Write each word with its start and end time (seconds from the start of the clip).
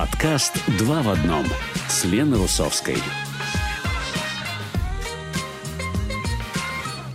Подкаст 0.00 0.54
«Два 0.78 1.02
в 1.02 1.10
одном» 1.10 1.44
с 1.86 2.06
Леной 2.06 2.38
Русовской. 2.38 2.96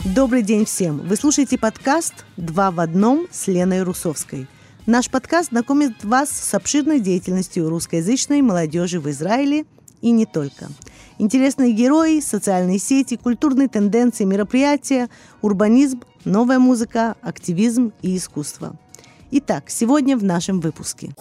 Добрый 0.04 0.44
день 0.44 0.66
всем! 0.66 1.00
Вы 1.00 1.16
слушаете 1.16 1.58
подкаст 1.58 2.14
«Два 2.38 2.70
в 2.70 2.80
одном» 2.80 3.26
с 3.32 3.48
Леной 3.48 3.82
Русовской. 3.82 4.46
Наш 4.86 5.10
подкаст 5.10 5.50
знакомит 5.50 6.04
вас 6.04 6.30
с 6.30 6.54
обширной 6.54 7.00
деятельностью 7.00 7.70
русскоязычной 7.70 8.44
молодежи 8.44 9.00
в 9.00 9.10
Израиле 9.10 9.66
и 10.04 10.12
не 10.12 10.28
только. 10.28 10.68
Интересные 11.18 11.72
герои, 11.72 12.20
социальные 12.20 12.78
сети, 12.78 13.16
культурные 13.16 13.68
тенденции, 13.68 14.26
мероприятия, 14.26 15.10
урбанизм, 15.42 16.04
новая 16.24 16.60
музыка, 16.60 17.16
активизм 17.24 17.94
и 18.04 18.16
искусство. 18.16 18.78
Итак, 19.32 19.72
сегодня 19.72 20.16
в 20.16 20.24
нашем 20.24 20.60
выпуске. 20.60 21.16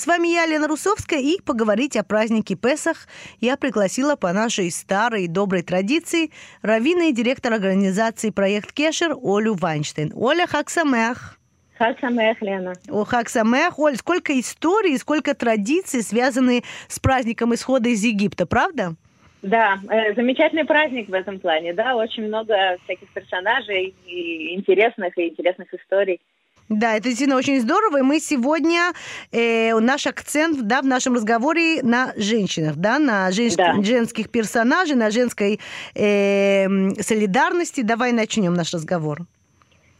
С 0.00 0.06
вами 0.06 0.28
я, 0.28 0.46
Лена 0.46 0.66
Русовская, 0.66 1.18
и 1.18 1.42
поговорить 1.42 1.94
о 1.94 2.02
празднике 2.02 2.54
Песах 2.54 3.06
я 3.38 3.58
пригласила 3.58 4.16
по 4.16 4.32
нашей 4.32 4.70
старой 4.70 5.24
и 5.24 5.28
доброй 5.28 5.60
традиции 5.60 6.30
раввина 6.62 7.10
и 7.10 7.12
директор 7.12 7.52
организации 7.52 8.30
«Проект 8.30 8.72
Кешер» 8.72 9.14
Олю 9.22 9.52
Вайнштейн. 9.52 10.10
Оля 10.16 10.46
Хаксамех. 10.46 11.38
Хаксамех, 11.76 12.40
Лена. 12.40 12.72
О, 12.88 13.04
Хаксамех. 13.04 13.78
Оль, 13.78 13.96
сколько 13.96 14.40
историй, 14.40 14.96
сколько 14.96 15.34
традиций 15.34 16.00
связаны 16.02 16.62
с 16.88 16.98
праздником 16.98 17.52
исхода 17.52 17.90
из 17.90 18.02
Египта, 18.02 18.46
правда? 18.46 18.94
Да, 19.42 19.80
э, 19.90 20.14
замечательный 20.14 20.64
праздник 20.64 21.10
в 21.10 21.12
этом 21.12 21.38
плане, 21.40 21.74
да, 21.74 21.94
очень 21.94 22.26
много 22.26 22.54
всяких 22.84 23.08
персонажей 23.12 23.94
и 24.06 24.54
интересных 24.54 25.18
и 25.18 25.28
интересных 25.28 25.74
историй. 25.74 26.22
Да, 26.70 26.94
это 26.94 27.08
действительно 27.08 27.36
очень 27.36 27.60
здорово. 27.60 27.98
И 27.98 28.02
мы 28.02 28.20
сегодня, 28.20 28.92
э, 29.32 29.74
наш 29.80 30.06
акцент 30.06 30.62
да, 30.62 30.82
в 30.82 30.86
нашем 30.86 31.14
разговоре 31.14 31.82
на 31.82 32.12
женщинах, 32.16 32.76
да, 32.76 33.00
на 33.00 33.32
женщ... 33.32 33.56
да. 33.56 33.74
женских 33.82 34.30
персонажей, 34.30 34.94
на 34.94 35.10
женской 35.10 35.58
э, 35.96 36.68
солидарности. 37.00 37.80
Давай 37.80 38.12
начнем 38.12 38.54
наш 38.54 38.72
разговор. 38.72 39.18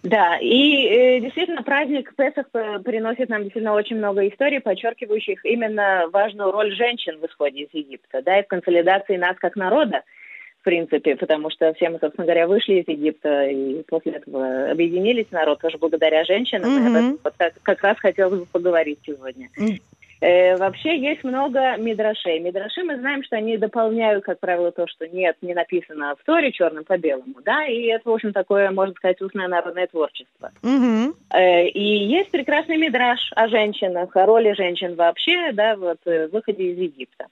Да, 0.04 0.38
и 0.38 0.86
э, 0.86 1.20
действительно 1.20 1.64
праздник 1.64 2.14
Песах 2.14 2.46
приносит 2.84 3.28
нам 3.28 3.42
действительно 3.42 3.74
очень 3.74 3.96
много 3.96 4.26
историй, 4.28 4.60
подчеркивающих 4.60 5.44
именно 5.44 6.04
важную 6.12 6.52
роль 6.52 6.72
женщин 6.76 7.18
в 7.20 7.26
исходе 7.26 7.64
из 7.64 7.68
Египта, 7.72 8.22
да, 8.22 8.38
и 8.38 8.44
в 8.44 8.46
консолидации 8.46 9.16
нас 9.16 9.36
как 9.40 9.56
народа 9.56 10.04
в 10.60 10.64
принципе, 10.64 11.16
потому 11.16 11.50
что 11.50 11.72
все 11.74 11.88
мы, 11.88 11.98
собственно 11.98 12.26
говоря, 12.26 12.46
вышли 12.46 12.74
из 12.74 12.88
Египта 12.88 13.46
и 13.46 13.82
после 13.84 14.12
этого 14.12 14.70
объединились 14.70 15.30
народ 15.30 15.60
тоже 15.60 15.78
благодаря 15.78 16.24
женщинам. 16.24 16.70
Mm-hmm. 16.70 17.20
Вот 17.24 17.34
как, 17.36 17.54
как 17.62 17.82
раз 17.82 17.98
хотелось 17.98 18.40
бы 18.40 18.46
поговорить 18.46 18.98
сегодня. 19.06 19.48
Mm-hmm. 19.58 19.80
Э, 20.20 20.56
вообще 20.56 20.98
есть 20.98 21.24
много 21.24 21.76
мидрашей. 21.78 22.40
Мидраши 22.40 22.82
мы 22.82 22.98
знаем, 22.98 23.22
что 23.24 23.36
они 23.36 23.56
дополняют, 23.56 24.22
как 24.22 24.38
правило, 24.38 24.70
то, 24.70 24.86
что 24.86 25.08
нет, 25.08 25.36
не 25.40 25.54
написано 25.54 26.14
в 26.20 26.24
Торе 26.24 26.52
черным 26.52 26.84
по 26.84 26.98
белому, 26.98 27.36
да, 27.42 27.64
и 27.66 27.84
это, 27.86 28.10
в 28.10 28.12
общем, 28.12 28.34
такое, 28.34 28.70
можно 28.70 28.94
сказать, 28.94 29.20
устное 29.22 29.48
народное 29.48 29.86
творчество. 29.86 30.52
Mm-hmm. 30.62 31.14
Э, 31.32 31.68
и 31.68 32.04
есть 32.04 32.30
прекрасный 32.30 32.76
мидраш 32.76 33.32
о 33.34 33.48
женщинах, 33.48 34.14
о 34.14 34.26
роли 34.26 34.52
женщин 34.52 34.94
вообще, 34.94 35.52
да, 35.52 35.74
вот, 35.76 35.98
в 36.04 36.28
выходе 36.28 36.64
из 36.64 36.78
Египта. 36.78 37.28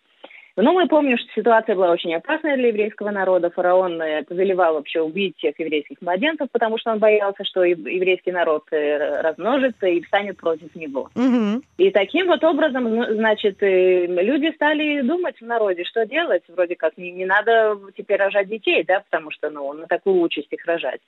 Но 0.60 0.72
мы 0.72 0.88
помним, 0.88 1.16
что 1.18 1.28
ситуация 1.36 1.76
была 1.76 1.92
очень 1.92 2.12
опасная 2.14 2.56
для 2.56 2.68
еврейского 2.68 3.10
народа. 3.10 3.48
Фараон 3.50 4.02
э, 4.02 4.24
повелевал 4.24 4.74
вообще 4.74 5.00
убить 5.00 5.36
всех 5.36 5.56
еврейских 5.60 5.98
младенцев, 6.00 6.48
потому 6.50 6.78
что 6.78 6.90
он 6.90 6.98
боялся, 6.98 7.44
что 7.44 7.62
еврейский 7.62 8.32
народ 8.32 8.64
э, 8.72 9.20
размножится 9.20 9.86
и 9.86 10.02
встанет 10.02 10.36
против 10.36 10.74
него. 10.74 11.10
Угу. 11.14 11.62
И 11.78 11.90
таким 11.90 12.26
вот 12.26 12.42
образом, 12.42 12.92
ну, 12.92 13.04
значит, 13.04 13.62
э, 13.62 14.06
люди 14.06 14.52
стали 14.52 15.00
думать 15.02 15.40
в 15.40 15.46
народе, 15.46 15.84
что 15.84 16.04
делать. 16.06 16.42
Вроде 16.48 16.74
как 16.74 16.98
не, 16.98 17.12
не 17.12 17.24
надо 17.24 17.78
теперь 17.96 18.18
рожать 18.18 18.48
детей, 18.48 18.82
да, 18.82 19.04
потому 19.08 19.30
что, 19.30 19.50
ну, 19.50 19.72
на 19.74 19.86
такую 19.86 20.20
участь 20.20 20.52
их 20.52 20.66
рожать. 20.66 21.00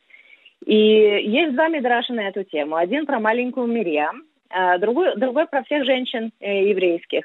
И 0.64 0.76
есть 0.76 1.54
два 1.54 1.66
мидраша 1.66 2.12
на 2.12 2.28
эту 2.28 2.44
тему. 2.44 2.76
Один 2.76 3.04
про 3.04 3.18
маленькую 3.18 3.66
Мирьям, 3.66 4.22
а 4.48 4.78
другой, 4.78 5.16
другой 5.16 5.46
про 5.48 5.64
всех 5.64 5.84
женщин 5.84 6.30
еврейских. 6.40 7.24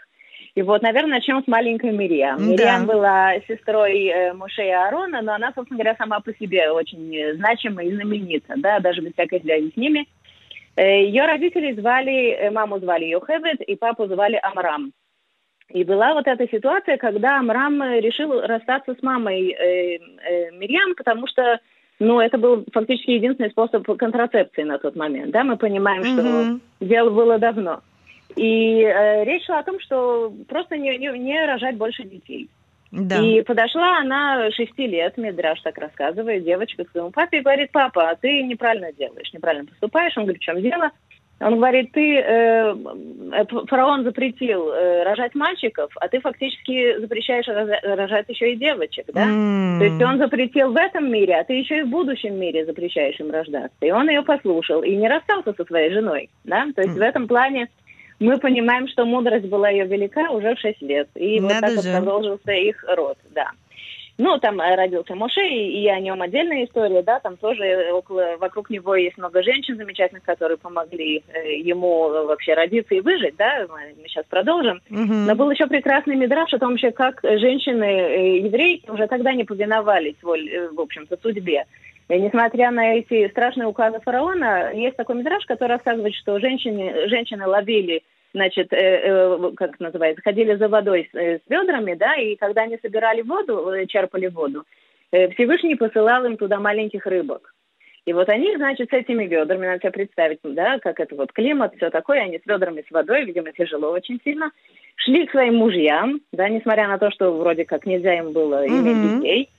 И 0.55 0.61
вот, 0.61 0.81
наверное, 0.81 1.17
начнем 1.17 1.43
с 1.43 1.47
маленькой 1.47 1.91
Мириам. 1.91 2.37
Да. 2.37 2.45
Мириам 2.45 2.85
была 2.85 3.33
сестрой 3.45 4.05
э, 4.05 4.33
Муше 4.33 4.63
и 4.63 4.69
Аарона, 4.69 5.21
но 5.21 5.33
она, 5.33 5.51
собственно 5.53 5.77
говоря, 5.77 5.97
сама 5.97 6.21
по 6.21 6.33
себе 6.33 6.71
очень 6.71 7.35
значима 7.35 7.83
и 7.83 7.93
знаменита, 7.93 8.53
да, 8.55 8.79
даже 8.79 9.01
без 9.01 9.11
всякой 9.13 9.41
связи 9.41 9.71
с 9.73 9.77
ними. 9.77 10.07
Э, 10.77 11.03
ее 11.03 11.25
родители 11.25 11.73
звали, 11.73 12.31
э, 12.31 12.51
маму 12.51 12.79
звали 12.79 13.05
Йохевет, 13.05 13.61
и 13.61 13.75
папу 13.75 14.07
звали 14.07 14.39
Амрам. 14.41 14.91
И 15.69 15.83
была 15.83 16.13
вот 16.13 16.27
эта 16.27 16.47
ситуация, 16.47 16.95
когда 16.97 17.39
Амрам 17.39 17.81
решил 17.99 18.39
расстаться 18.39 18.95
с 18.95 19.01
мамой 19.03 19.49
э, 19.49 19.97
э, 19.97 20.51
Мирьям, 20.51 20.95
потому 20.95 21.27
что 21.27 21.59
ну, 21.99 22.19
это 22.19 22.37
был 22.37 22.65
фактически 22.71 23.11
единственный 23.11 23.49
способ 23.49 23.85
контрацепции 23.97 24.63
на 24.63 24.77
тот 24.77 24.95
момент. 24.95 25.31
Да, 25.31 25.43
мы 25.43 25.57
понимаем, 25.57 26.03
mm-hmm. 26.03 26.59
что 26.79 26.85
дело 26.85 27.09
было 27.09 27.39
давно. 27.39 27.81
И 28.35 28.81
э, 28.81 29.23
речь 29.23 29.45
шла 29.45 29.59
о 29.59 29.63
том, 29.63 29.79
что 29.79 30.33
просто 30.47 30.77
не, 30.77 30.97
не, 30.97 31.07
не 31.17 31.45
рожать 31.45 31.77
больше 31.77 32.03
детей. 32.03 32.49
Да. 32.91 33.19
И 33.21 33.41
подошла 33.41 33.99
она 33.99 34.49
шести 34.51 34.87
лет, 34.87 35.17
Медраж 35.17 35.59
так 35.61 35.77
рассказывает, 35.77 36.43
девочка 36.43 36.85
к 36.85 36.91
своему 36.91 37.11
папе 37.11 37.39
и 37.39 37.41
говорит, 37.41 37.71
папа, 37.71 38.09
а 38.09 38.15
ты 38.15 38.41
неправильно 38.43 38.93
делаешь, 38.93 39.33
неправильно 39.33 39.65
поступаешь. 39.65 40.15
Он 40.17 40.23
говорит, 40.23 40.41
в 40.41 40.45
чем 40.45 40.61
дело? 40.61 40.91
Он 41.41 41.57
говорит, 41.57 41.91
ты, 41.91 42.15
э, 42.15 42.73
э 43.33 43.45
фараон 43.67 44.05
запретил 44.05 44.69
э, 44.69 45.03
рожать 45.03 45.35
мальчиков, 45.35 45.91
а 45.99 46.07
ты 46.07 46.21
фактически 46.21 46.97
запрещаешь 46.97 47.47
рожать 47.83 48.29
еще 48.29 48.53
и 48.53 48.55
девочек, 48.55 49.07
да? 49.13 49.27
Mm. 49.27 49.79
То 49.79 49.83
есть 49.83 50.01
он 50.01 50.17
запретил 50.17 50.71
в 50.71 50.77
этом 50.77 51.11
мире, 51.11 51.35
а 51.35 51.43
ты 51.43 51.53
еще 51.53 51.79
и 51.79 51.83
в 51.83 51.89
будущем 51.89 52.39
мире 52.39 52.65
запрещаешь 52.65 53.19
им 53.19 53.31
рождаться. 53.31 53.75
И 53.81 53.91
он 53.91 54.07
ее 54.07 54.21
послушал 54.21 54.81
и 54.83 54.95
не 54.95 55.09
расстался 55.09 55.53
со 55.53 55.65
своей 55.65 55.91
женой, 55.91 56.29
да? 56.45 56.67
То 56.73 56.81
есть 56.81 56.95
mm. 56.95 56.99
в 56.99 57.01
этом 57.01 57.27
плане 57.27 57.67
мы 58.19 58.37
понимаем, 58.37 58.87
что 58.87 59.05
мудрость 59.05 59.47
была 59.47 59.69
ее 59.69 59.85
велика 59.85 60.31
уже 60.31 60.55
в 60.55 60.59
6 60.59 60.81
лет. 60.81 61.09
И 61.15 61.39
Надо 61.39 61.53
вот 61.53 61.61
так 61.61 61.71
же. 61.71 61.75
вот 61.75 61.97
продолжился 61.97 62.51
их 62.51 62.83
род, 62.87 63.17
да. 63.33 63.51
Ну, 64.17 64.37
там 64.39 64.61
э, 64.61 64.75
родился 64.75 65.13
Моше, 65.13 65.45
и, 65.45 65.83
и 65.83 65.87
о 65.89 65.99
нем 65.99 66.21
отдельная 66.21 66.63
история, 66.63 67.01
да, 67.01 67.19
там 67.19 67.35
тоже 67.35 67.91
около, 67.91 68.37
вокруг 68.39 68.69
него 68.69 68.95
есть 68.95 69.17
много 69.17 69.43
женщин 69.43 69.75
замечательных, 69.75 70.23
которые 70.23 70.57
помогли 70.57 71.21
э, 71.27 71.57
ему 71.57 72.07
вообще 72.25 72.53
родиться 72.53 72.95
и 72.95 73.01
выжить, 73.01 73.35
да, 73.35 73.65
мы, 73.67 73.93
мы 74.01 74.07
сейчас 74.07 74.25
продолжим. 74.29 74.81
Угу. 74.89 75.13
Но 75.27 75.35
был 75.35 75.51
еще 75.51 75.67
прекрасный 75.67 76.15
мидраж 76.15 76.53
о 76.53 76.59
том, 76.59 76.71
вообще, 76.71 76.91
как 76.91 77.19
женщины 77.23 77.83
э, 77.83 78.89
уже 78.89 79.07
тогда 79.07 79.33
не 79.33 79.43
повиновались, 79.43 80.15
в 80.21 80.79
общем-то, 80.79 81.17
судьбе. 81.21 81.65
И 82.07 82.19
несмотря 82.19 82.71
на 82.71 82.95
эти 82.95 83.27
страшные 83.29 83.67
указы 83.67 83.99
фараона, 83.99 84.71
есть 84.73 84.95
такой 84.95 85.15
мидраж, 85.15 85.43
который 85.45 85.71
рассказывает, 85.71 86.13
что 86.15 86.39
женщины, 86.39 87.07
женщины 87.07 87.47
ловили 87.47 88.03
значит, 88.35 88.71
э, 88.73 88.77
э, 88.77 89.51
как 89.55 89.79
называется, 89.79 90.21
ходили 90.21 90.55
за 90.55 90.67
водой 90.67 91.09
с, 91.11 91.17
э, 91.17 91.39
с 91.39 91.49
ведрами, 91.49 91.95
да, 91.95 92.15
и 92.15 92.35
когда 92.35 92.63
они 92.63 92.77
собирали 92.81 93.21
воду, 93.21 93.69
э, 93.69 93.85
черпали 93.87 94.27
воду, 94.27 94.65
э, 95.11 95.29
Всевышний 95.29 95.75
посылал 95.75 96.25
им 96.25 96.35
туда 96.35 96.59
маленьких 96.59 97.05
рыбок. 97.05 97.53
И 98.05 98.13
вот 98.13 98.29
они, 98.29 98.55
значит, 98.55 98.89
с 98.89 98.93
этими 98.93 99.25
ведрами, 99.25 99.65
надо 99.65 99.79
себе 99.79 99.91
представить, 99.91 100.39
да, 100.43 100.79
как 100.79 100.99
это 100.99 101.15
вот 101.15 101.31
климат, 101.31 101.75
все 101.75 101.89
такое, 101.89 102.21
они 102.21 102.37
с 102.37 102.45
ведрами 102.45 102.83
с 102.87 102.91
водой, 102.91 103.23
видимо, 103.25 103.51
тяжело 103.51 103.89
очень 103.91 104.19
сильно, 104.23 104.51
шли 104.97 105.25
к 105.25 105.31
своим 105.31 105.55
мужьям, 105.55 106.19
да, 106.31 106.49
несмотря 106.49 106.87
на 106.87 106.99
то, 106.99 107.09
что 107.11 107.31
вроде 107.31 107.65
как 107.65 107.85
нельзя 107.85 108.19
им 108.19 108.31
было 108.31 108.67
иметь 108.67 108.97
mm-hmm. 108.97 109.17
детей, 109.17 109.49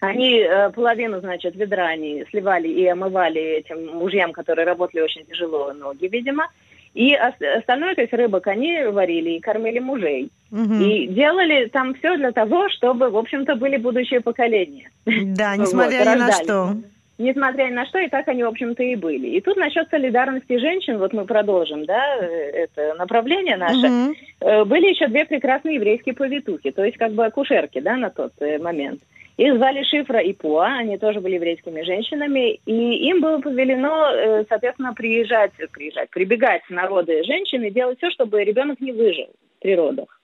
они 0.00 0.40
э, 0.40 0.70
половину, 0.70 1.20
значит, 1.20 1.54
ведра 1.56 1.86
они 1.86 2.24
сливали 2.30 2.68
и 2.68 2.86
омывали 2.86 3.40
этим 3.40 3.86
мужьям, 3.96 4.32
которые 4.32 4.66
работали 4.66 5.02
очень 5.02 5.24
тяжело 5.26 5.72
ноги, 5.72 6.06
видимо. 6.06 6.48
И 6.94 7.12
остальное, 7.14 7.96
то 7.96 8.02
есть 8.02 8.12
рыбок, 8.12 8.46
они 8.46 8.84
варили 8.84 9.30
и 9.30 9.40
кормили 9.40 9.80
мужей. 9.80 10.30
Угу. 10.52 10.74
И 10.74 11.08
делали 11.08 11.66
там 11.66 11.94
все 11.94 12.16
для 12.16 12.30
того, 12.30 12.68
чтобы, 12.68 13.10
в 13.10 13.16
общем-то, 13.16 13.56
были 13.56 13.78
будущие 13.78 14.20
поколения. 14.20 14.88
Да, 15.04 15.56
несмотря 15.58 16.04
вот, 16.04 16.14
ни 16.14 16.18
на 16.20 16.32
что. 16.32 16.76
Несмотря 17.18 17.64
ни 17.64 17.72
на 17.72 17.86
что, 17.86 17.98
и 17.98 18.08
так 18.08 18.28
они, 18.28 18.44
в 18.44 18.48
общем-то, 18.48 18.82
и 18.82 18.94
были. 18.94 19.28
И 19.28 19.40
тут 19.40 19.56
насчет 19.56 19.88
солидарности 19.90 20.56
женщин, 20.58 20.98
вот 20.98 21.12
мы 21.12 21.24
продолжим, 21.24 21.84
да, 21.84 22.16
это 22.16 22.94
направление 22.94 23.56
наше. 23.56 23.86
Угу. 23.86 24.64
Были 24.66 24.90
еще 24.90 25.08
две 25.08 25.24
прекрасные 25.24 25.76
еврейские 25.76 26.14
повитухи, 26.14 26.70
то 26.70 26.84
есть 26.84 26.96
как 26.96 27.12
бы 27.12 27.24
акушерки, 27.24 27.80
да, 27.80 27.96
на 27.96 28.10
тот 28.10 28.32
э, 28.40 28.58
момент. 28.58 29.00
Их 29.36 29.56
звали 29.56 29.82
Шифра 29.82 30.20
и 30.20 30.32
Пуа, 30.32 30.78
они 30.78 30.96
тоже 30.96 31.20
были 31.20 31.34
еврейскими 31.34 31.82
женщинами, 31.82 32.60
и 32.66 33.08
им 33.08 33.20
было 33.20 33.40
повелено, 33.40 34.12
э, 34.12 34.44
соответственно, 34.48 34.94
приезжать, 34.94 35.50
приезжать, 35.72 36.10
прибегать 36.10 36.62
народы 36.68 37.24
женщины 37.24 37.66
и 37.66 37.72
делать 37.72 37.98
все, 37.98 38.10
чтобы 38.10 38.44
ребенок 38.44 38.80
не 38.80 38.92
выжил 38.92 39.30
при 39.60 39.74
родах. 39.74 40.20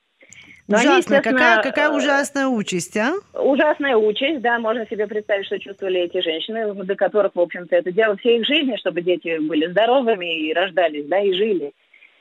Но 0.69 0.79
Ужасно. 0.79 1.17
Они, 1.17 1.25
какая, 1.25 1.63
какая 1.63 1.89
э, 1.91 1.97
ужасная 1.97 2.47
участь, 2.47 2.97
а? 2.97 3.15
Ужасная 3.35 3.97
участь, 3.97 4.41
да, 4.41 4.61
можно 4.61 4.87
себе 4.87 5.09
представить, 5.09 5.47
что 5.47 5.59
чувствовали 5.59 6.03
эти 6.03 6.21
женщины, 6.21 6.73
до 6.73 6.95
которых, 6.95 7.35
в 7.35 7.41
общем-то, 7.41 7.75
это 7.75 7.91
дело 7.91 8.17
всей 8.17 8.39
их 8.39 8.47
жизни, 8.47 8.77
чтобы 8.77 9.03
дети 9.03 9.39
были 9.39 9.67
здоровыми 9.67 10.47
и 10.47 10.55
рождались, 10.55 11.07
да, 11.07 11.19
и 11.19 11.33
жили. 11.33 11.73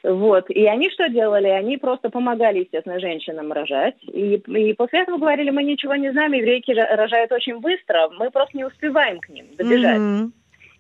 Вот. 0.04 0.50
И 0.50 0.66
они 0.66 0.90
что 0.92 1.10
делали? 1.10 1.48
Они 1.48 1.78
просто 1.78 2.10
помогали, 2.10 2.60
естественно, 2.60 3.00
женщинам 3.00 3.52
рожать. 3.52 3.96
И, 4.04 4.36
и 4.36 4.74
после 4.74 5.02
этого 5.02 5.18
говорили, 5.18 5.50
мы 5.50 5.64
ничего 5.64 5.96
не 5.96 6.12
знаем, 6.12 6.34
еврейки 6.34 6.72
рожают 6.72 7.32
очень 7.32 7.60
быстро, 7.60 8.10
мы 8.18 8.32
просто 8.32 8.58
не 8.58 8.66
успеваем 8.66 9.20
к 9.20 9.30
ним 9.30 9.48
добежать. 9.58 9.98
Mm-hmm. 9.98 10.32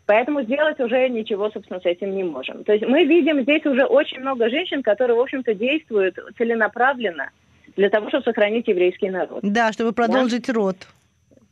Поэтому 0.06 0.42
сделать 0.42 0.80
уже 0.80 1.07
ничего, 1.10 1.51
собственно, 1.51 1.80
с 1.80 1.86
этим 1.86 2.16
не 2.16 2.24
можем. 2.24 2.63
То 2.63 2.74
есть 2.74 2.83
мы 2.83 3.04
видим 3.04 3.42
здесь 3.42 3.63
уже 3.66 3.86
очень 3.86 4.19
много 4.21 4.50
женщин, 4.50 4.81
которые, 4.81 5.16
в 5.16 5.22
общем-то, 5.22 5.54
действуют 5.54 6.18
целенаправленно 6.36 7.30
для 7.75 7.89
того, 7.92 8.10
чтобы 8.10 8.24
сохранить 8.24 8.68
еврейский 8.68 9.10
народ. 9.10 9.42
Да, 9.44 9.72
чтобы 9.72 9.92
продолжить 9.92 10.48
да? 10.48 10.54
род. 10.54 10.75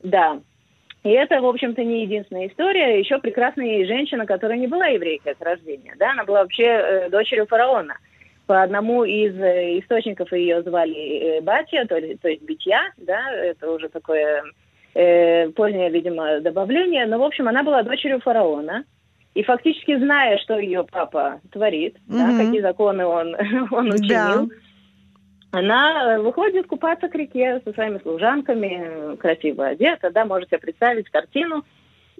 Да. 0.01 0.39
И 1.07 1.11
это, 1.11 1.39
в 1.39 1.45
общем-то, 1.45 1.81
не 1.85 2.01
единственная 2.01 2.47
история. 2.47 2.99
Еще 2.99 3.17
прекрасная 3.19 3.85
женщина, 3.85 4.25
которая 4.25 4.57
не 4.57 4.67
была 4.67 4.87
еврейкой 4.87 5.31
от 5.31 5.41
рождения. 5.41 5.95
Да? 5.97 6.11
Она 6.11 6.25
была 6.25 6.41
вообще 6.41 6.65
э, 6.65 7.09
дочерью 7.09 7.47
фараона. 7.47 7.97
По 8.45 8.61
одному 8.61 9.05
из 9.05 9.33
э, 9.39 9.79
источников 9.79 10.33
ее 10.33 10.61
звали 10.63 11.37
э, 11.37 11.41
Батя, 11.41 11.85
то, 11.87 11.95
то 11.95 12.27
есть 12.27 12.41
Битья, 12.41 12.91
да, 12.97 13.31
это 13.31 13.71
уже 13.71 13.87
такое 13.87 14.43
э, 14.95 15.47
позднее, 15.51 15.89
видимо, 15.89 16.41
добавление. 16.41 17.05
Но, 17.05 17.19
в 17.19 17.23
общем, 17.23 17.47
она 17.47 17.63
была 17.63 17.83
дочерью 17.83 18.19
фараона. 18.19 18.83
И 19.33 19.43
фактически 19.43 19.97
зная, 19.97 20.37
что 20.39 20.59
ее 20.59 20.83
папа 20.83 21.39
творит, 21.53 21.95
mm-hmm. 22.09 22.17
да, 22.17 22.43
какие 22.43 22.59
законы 22.59 23.05
он, 23.05 23.33
он 23.71 23.93
учинил, 23.93 24.47
да 24.49 24.55
она 25.51 26.15
э, 26.15 26.19
выходит 26.19 26.67
купаться 26.67 27.07
к 27.07 27.15
реке 27.15 27.61
со 27.63 27.73
своими 27.73 27.99
служанками, 27.99 29.15
красиво 29.17 29.67
одета, 29.67 30.11
да, 30.11 30.25
можете 30.25 30.57
представить 30.57 31.09
картину, 31.09 31.63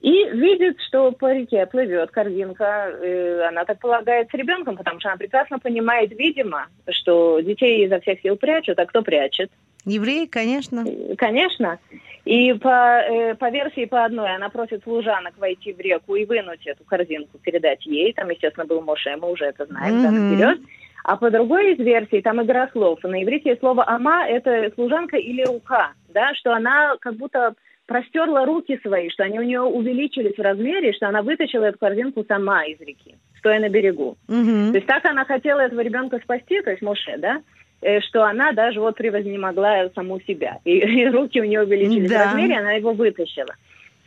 и 0.02 0.30
видит, 0.30 0.80
что 0.88 1.12
по 1.12 1.34
реке 1.34 1.66
плывет 1.66 2.12
корзинка, 2.12 2.90
э, 2.90 3.42
она 3.48 3.66
так 3.66 3.80
полагает 3.80 4.30
с 4.30 4.34
ребенком, 4.34 4.78
потому 4.78 5.00
что 5.00 5.10
она 5.10 5.18
прекрасно 5.18 5.60
понимает, 5.60 6.12
видимо, 6.18 6.68
что 6.90 7.40
детей 7.42 7.86
изо 7.86 8.00
всех 8.00 8.22
сил 8.22 8.38
прячут, 8.38 8.80
а 8.80 8.86
кто 8.86 9.02
прячет? 9.02 9.52
Евреи, 9.86 10.26
конечно. 10.26 10.86
Э, 10.88 11.16
конечно. 11.16 11.80
И 12.24 12.54
по, 12.54 13.36
по 13.40 13.50
версии 13.50 13.86
по 13.86 14.04
одной 14.04 14.36
она 14.36 14.50
просит 14.50 14.84
служанок 14.84 15.38
войти 15.38 15.72
в 15.72 15.80
реку 15.80 16.16
и 16.16 16.26
вынуть 16.26 16.68
эту 16.68 16.84
корзинку, 16.84 17.38
передать 17.40 17.86
ей. 17.86 18.12
Там, 18.12 18.30
естественно, 18.30 18.66
был 18.66 18.82
Моше, 18.82 19.16
мы 19.16 19.32
уже 19.32 19.46
это 19.46 19.66
знаем, 19.66 19.96
mm-hmm. 19.96 20.04
там 20.04 20.34
вперед. 20.34 20.60
А 21.07 21.15
по 21.15 21.31
другой 21.31 21.74
из 21.74 21.80
версий, 21.80 22.21
там 22.21 22.44
игра 22.44 22.68
слов. 22.74 23.01
На 23.01 23.24
иврите 23.24 23.56
слово 23.62 23.86
«ама»— 23.88 24.27
это 24.27 24.69
служанка 24.75 25.15
или 25.15 25.42
рука, 25.42 25.94
да, 26.09 26.33
что 26.36 26.54
она 26.54 26.98
как 27.00 27.15
будто 27.15 27.54
простерла 27.86 28.45
руки 28.45 28.77
свои, 28.83 29.09
что 29.09 29.24
они 29.24 29.39
у 29.39 29.44
нее 29.44 29.62
увеличились 29.62 30.36
в 30.36 30.42
размере, 30.42 30.92
что 30.92 31.07
она 31.07 31.21
вытащила 31.21 31.63
эту 31.63 31.77
корзинку 31.77 32.25
сама 32.27 32.65
из 32.65 32.81
реки, 32.81 33.15
стоя 33.38 33.62
на 33.62 33.69
берегу. 33.69 34.18
Mm-hmm. 34.27 34.71
То 34.71 34.75
есть 34.75 34.88
так 34.88 35.06
она 35.06 35.24
хотела 35.24 35.62
этого 35.62 35.80
ребенка 35.80 36.19
спасти, 36.21 36.62
то 36.62 36.71
есть 36.71 36.81
Моше, 36.81 37.15
да, 37.18 37.42
э, 37.81 38.01
что 38.01 38.25
она 38.25 38.51
даже 38.51 38.81
вот 38.81 38.98
превознемогла 38.98 39.89
саму 39.95 40.19
себя. 40.19 40.59
И, 40.65 40.71
и 41.04 41.07
руки 41.07 41.39
у 41.39 41.45
нее 41.45 41.63
увеличились 41.63 42.09
да. 42.09 42.18
в 42.18 42.25
размере, 42.25 42.57
она 42.57 42.74
его 42.74 42.92
вытащила. 42.92 43.56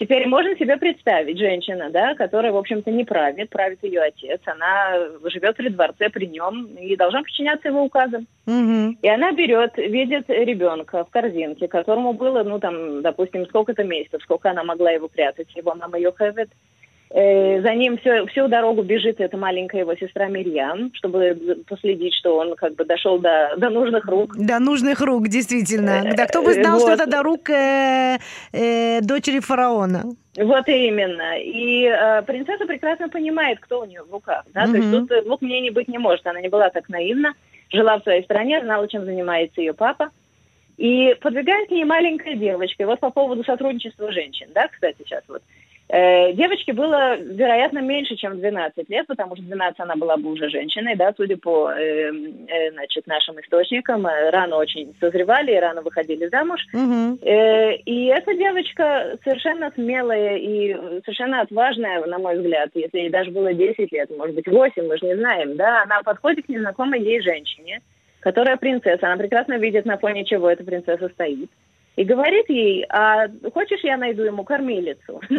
Теперь 0.00 0.26
можно 0.26 0.56
себе 0.56 0.78
представить 0.78 1.38
женщина, 1.38 1.90
да, 1.90 2.14
которая, 2.14 2.52
в 2.52 2.56
общем-то, 2.56 2.90
не 2.90 3.04
правит, 3.04 3.50
правит 3.50 3.84
ее 3.84 4.00
отец, 4.00 4.40
она 4.46 4.94
живет 5.24 5.56
при 5.56 5.68
дворце 5.68 6.08
при 6.08 6.24
нем 6.24 6.64
и 6.80 6.96
должна 6.96 7.22
подчиняться 7.22 7.68
его 7.68 7.82
указам. 7.82 8.26
Угу. 8.46 8.96
И 9.02 9.08
она 9.08 9.32
берет, 9.32 9.76
видит 9.76 10.24
ребенка 10.30 11.04
в 11.04 11.10
корзинке, 11.10 11.68
которому 11.68 12.14
было, 12.14 12.42
ну, 12.44 12.58
там, 12.58 13.02
допустим, 13.02 13.44
сколько-то 13.44 13.84
месяцев, 13.84 14.22
сколько 14.22 14.50
она 14.50 14.64
могла 14.64 14.90
его 14.90 15.06
прятать, 15.06 15.54
его 15.54 15.74
мама 15.74 15.98
Йохевет. 15.98 16.48
Э, 16.48 16.79
за 17.12 17.74
ним 17.74 17.98
все, 17.98 18.24
всю 18.26 18.46
дорогу 18.46 18.82
бежит 18.82 19.20
эта 19.20 19.36
маленькая 19.36 19.80
его 19.80 19.96
сестра 19.96 20.28
Мирьям, 20.28 20.92
чтобы 20.94 21.36
последить, 21.68 22.14
что 22.14 22.36
он 22.36 22.54
как 22.54 22.76
бы 22.76 22.84
дошел 22.84 23.18
до, 23.18 23.54
до 23.56 23.68
нужных 23.68 24.04
рук. 24.06 24.36
До 24.36 24.60
нужных 24.60 25.00
рук, 25.00 25.26
действительно. 25.26 26.02
Э, 26.04 26.14
да 26.14 26.26
кто 26.26 26.40
бы 26.42 26.52
знал, 26.54 26.78
вот. 26.78 26.82
что 26.82 26.92
это 26.92 27.10
до 27.10 27.24
рук 27.24 27.50
э, 27.50 28.18
э, 28.52 29.00
дочери 29.00 29.40
фараона. 29.40 30.04
Вот 30.36 30.68
именно. 30.68 31.40
И 31.40 31.84
э, 31.84 32.22
принцесса 32.22 32.64
прекрасно 32.64 33.08
понимает, 33.08 33.58
кто 33.58 33.80
у 33.80 33.84
нее 33.86 34.04
в 34.04 34.12
руках. 34.12 34.44
Да? 34.54 34.66
Mm-hmm. 34.66 34.70
То 34.70 34.76
есть 34.76 34.90
тут 34.92 35.24
двух 35.24 35.40
мнений 35.40 35.70
быть 35.70 35.88
не 35.88 35.98
может. 35.98 36.24
Она 36.28 36.40
не 36.40 36.48
была 36.48 36.70
так 36.70 36.88
наивна, 36.88 37.32
жила 37.72 37.98
в 37.98 38.04
своей 38.04 38.22
стране, 38.22 38.60
знала, 38.62 38.86
чем 38.86 39.04
занимается 39.04 39.60
ее 39.60 39.74
папа. 39.74 40.10
И 40.76 41.16
подвигает 41.20 41.68
к 41.68 41.72
ней 41.72 41.84
маленькая 41.84 42.36
девочка. 42.36 42.84
И 42.84 42.86
вот 42.86 43.00
по 43.00 43.10
поводу 43.10 43.42
сотрудничества 43.42 44.12
женщин, 44.12 44.46
да, 44.54 44.68
кстати, 44.68 44.98
сейчас 45.04 45.24
вот. 45.26 45.42
Э, 45.42 45.69
девочке 45.92 46.72
было, 46.72 47.16
вероятно, 47.16 47.80
меньше, 47.80 48.14
чем 48.16 48.38
12 48.38 48.88
лет, 48.88 49.06
потому 49.06 49.34
что 49.34 49.44
12 49.44 49.80
она 49.80 49.96
была 49.96 50.16
бы 50.16 50.30
уже 50.30 50.48
женщиной, 50.48 50.94
да, 50.96 51.12
судя 51.16 51.36
по 51.36 51.70
э, 51.70 52.10
э, 52.12 52.70
значит, 52.72 53.06
нашим 53.06 53.40
источникам, 53.40 54.06
рано 54.06 54.56
очень 54.56 54.94
созревали 55.00 55.52
и 55.52 55.58
рано 55.58 55.82
выходили 55.82 56.28
замуж. 56.28 56.60
Угу. 56.72 57.18
И 57.24 58.04
эта 58.06 58.34
девочка 58.34 59.18
совершенно 59.24 59.72
смелая 59.74 60.36
и 60.36 60.74
совершенно 61.04 61.40
отважная, 61.40 62.04
на 62.06 62.18
мой 62.18 62.38
взгляд, 62.38 62.70
если 62.74 62.98
ей 62.98 63.10
даже 63.10 63.30
было 63.30 63.52
10 63.52 63.90
лет, 63.90 64.10
может 64.16 64.34
быть, 64.34 64.46
8, 64.46 64.86
мы 64.86 64.96
же 64.98 65.06
не 65.06 65.16
знаем, 65.16 65.56
да, 65.56 65.82
она 65.82 66.02
подходит 66.02 66.46
к 66.46 66.48
незнакомой 66.48 67.00
ей 67.00 67.20
женщине, 67.20 67.80
которая 68.20 68.56
принцесса, 68.56 69.06
она 69.06 69.16
прекрасно 69.16 69.58
видит, 69.58 69.86
на 69.86 69.98
фоне 69.98 70.24
чего 70.24 70.50
эта 70.50 70.62
принцесса 70.62 71.08
стоит 71.08 71.50
и 71.96 72.04
говорит 72.04 72.48
ей, 72.48 72.84
а 72.88 73.28
хочешь, 73.52 73.80
я 73.82 73.96
найду 73.96 74.22
ему 74.22 74.44
кормилицу? 74.44 75.20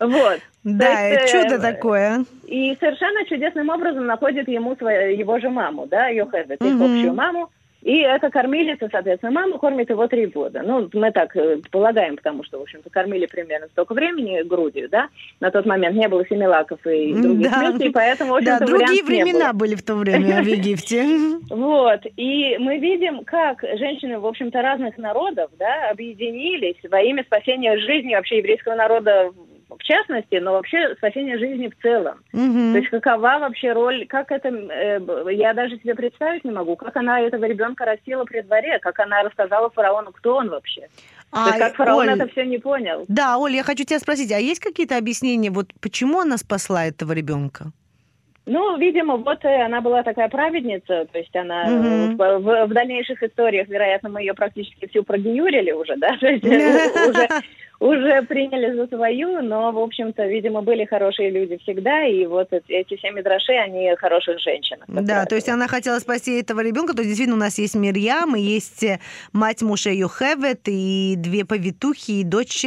Вот. 0.00 0.40
Да, 0.64 1.06
есть, 1.06 1.32
чудо 1.32 1.54
э, 1.56 1.58
такое. 1.60 2.24
И 2.44 2.76
совершенно 2.80 3.24
чудесным 3.26 3.68
образом 3.68 4.06
находит 4.06 4.48
ему 4.48 4.74
свою, 4.74 5.16
его 5.16 5.38
же 5.38 5.48
маму, 5.48 5.86
да, 5.86 6.08
Йохевет, 6.08 6.60
их 6.60 6.74
общую 6.74 7.14
маму, 7.14 7.50
и 7.82 7.98
эта 7.98 8.30
кормилица, 8.30 8.88
соответственно, 8.90 9.32
мама 9.32 9.58
кормит 9.58 9.90
его 9.90 10.06
три 10.06 10.26
года. 10.26 10.62
Ну, 10.62 10.88
мы 10.92 11.10
так 11.10 11.34
э, 11.36 11.58
полагаем, 11.70 12.16
потому 12.16 12.44
что, 12.44 12.58
в 12.58 12.62
общем-то, 12.62 12.88
кормили 12.90 13.26
примерно 13.26 13.66
столько 13.72 13.94
времени 13.94 14.42
грудью, 14.42 14.88
да. 14.88 15.08
На 15.40 15.50
тот 15.50 15.66
момент 15.66 15.96
не 15.96 16.06
было 16.08 16.24
семилаков 16.26 16.78
и 16.86 17.12
других 17.12 17.50
да. 17.50 17.58
смертей, 17.58 17.90
поэтому, 17.90 18.32
в 18.32 18.36
общем-то, 18.36 18.60
Да, 18.60 18.66
другие 18.66 19.02
времена 19.02 19.52
были 19.52 19.74
в 19.74 19.82
то 19.82 19.96
время 19.96 20.42
в 20.42 20.46
Египте. 20.46 21.04
Вот. 21.50 22.00
И 22.16 22.56
мы 22.58 22.78
видим, 22.78 23.24
как 23.24 23.62
женщины, 23.62 24.20
в 24.20 24.26
общем-то, 24.26 24.62
разных 24.62 24.96
народов, 24.96 25.50
да, 25.58 25.90
объединились 25.90 26.76
во 26.88 27.00
имя 27.00 27.24
спасения 27.24 27.76
жизни 27.78 28.14
вообще 28.14 28.38
еврейского 28.38 28.76
народа 28.76 29.32
в 29.78 29.82
частности, 29.82 30.36
но 30.36 30.52
вообще 30.52 30.94
спасение 30.96 31.38
жизни 31.38 31.68
в 31.68 31.82
целом. 31.82 32.22
Угу. 32.32 32.72
То 32.72 32.78
есть 32.78 32.90
какова 32.90 33.38
вообще 33.38 33.72
роль, 33.72 34.06
как 34.06 34.30
это, 34.30 34.48
э, 34.48 35.00
я 35.32 35.54
даже 35.54 35.78
себе 35.78 35.94
представить 35.94 36.44
не 36.44 36.50
могу, 36.50 36.76
как 36.76 36.96
она 36.96 37.20
этого 37.20 37.44
ребенка 37.44 37.84
растила 37.84 38.24
при 38.24 38.42
дворе, 38.42 38.78
как 38.80 38.98
она 39.00 39.22
рассказала 39.22 39.70
фараону, 39.70 40.12
кто 40.12 40.36
он 40.36 40.50
вообще. 40.50 40.88
А, 41.30 41.44
То 41.44 41.48
есть 41.50 41.58
как 41.60 41.76
фараон 41.76 42.08
Оль, 42.08 42.14
это 42.14 42.28
все 42.28 42.44
не 42.44 42.58
понял. 42.58 43.04
Да, 43.08 43.38
Оля, 43.38 43.56
я 43.56 43.62
хочу 43.62 43.84
тебя 43.84 43.98
спросить, 43.98 44.32
а 44.32 44.38
есть 44.38 44.60
какие-то 44.60 44.96
объяснения, 44.96 45.50
вот 45.50 45.68
почему 45.80 46.20
она 46.20 46.36
спасла 46.36 46.86
этого 46.86 47.12
ребенка? 47.12 47.72
Ну, 48.44 48.76
видимо, 48.76 49.18
вот 49.18 49.44
э, 49.44 49.62
она 49.62 49.80
была 49.80 50.02
такая 50.02 50.28
праведница, 50.28 51.06
то 51.12 51.18
есть 51.18 51.34
она 51.36 51.64
mm 51.68 52.16
в, 52.16 52.38
в, 52.40 52.66
в 52.66 52.74
дальнейших 52.74 53.22
историях, 53.22 53.68
вероятно, 53.68 54.08
мы 54.08 54.20
ее 54.20 54.34
практически 54.34 54.88
всю 54.88 55.04
прогиюрили 55.04 55.70
уже, 55.70 55.96
да, 55.96 56.08
уже 56.20 57.28
уже 57.82 58.22
приняли 58.22 58.76
за 58.76 58.86
свою, 58.86 59.42
но, 59.42 59.72
в 59.72 59.78
общем-то, 59.78 60.24
видимо, 60.26 60.62
были 60.62 60.84
хорошие 60.84 61.30
люди 61.30 61.58
всегда, 61.58 62.04
и 62.04 62.26
вот 62.26 62.48
эти 62.68 62.96
все 62.96 63.10
мидраши, 63.10 63.52
они 63.54 63.92
хороших 63.96 64.38
женщин. 64.38 64.78
Да, 64.86 65.24
то 65.26 65.34
есть 65.34 65.48
она 65.48 65.66
хотела 65.66 65.98
спасти 65.98 66.40
этого 66.40 66.60
ребенка, 66.60 66.94
то 66.94 67.00
есть 67.00 67.08
действительно 67.08 67.36
у 67.36 67.40
нас 67.40 67.58
есть 67.58 67.74
Мирьям, 67.74 68.36
и 68.36 68.40
есть 68.40 68.84
э, 68.84 69.00
мать 69.32 69.62
Муше 69.62 69.90
Йохевет, 69.90 70.60
и 70.66 71.14
две 71.16 71.44
повитухи, 71.44 72.20
и 72.20 72.24
дочь 72.24 72.64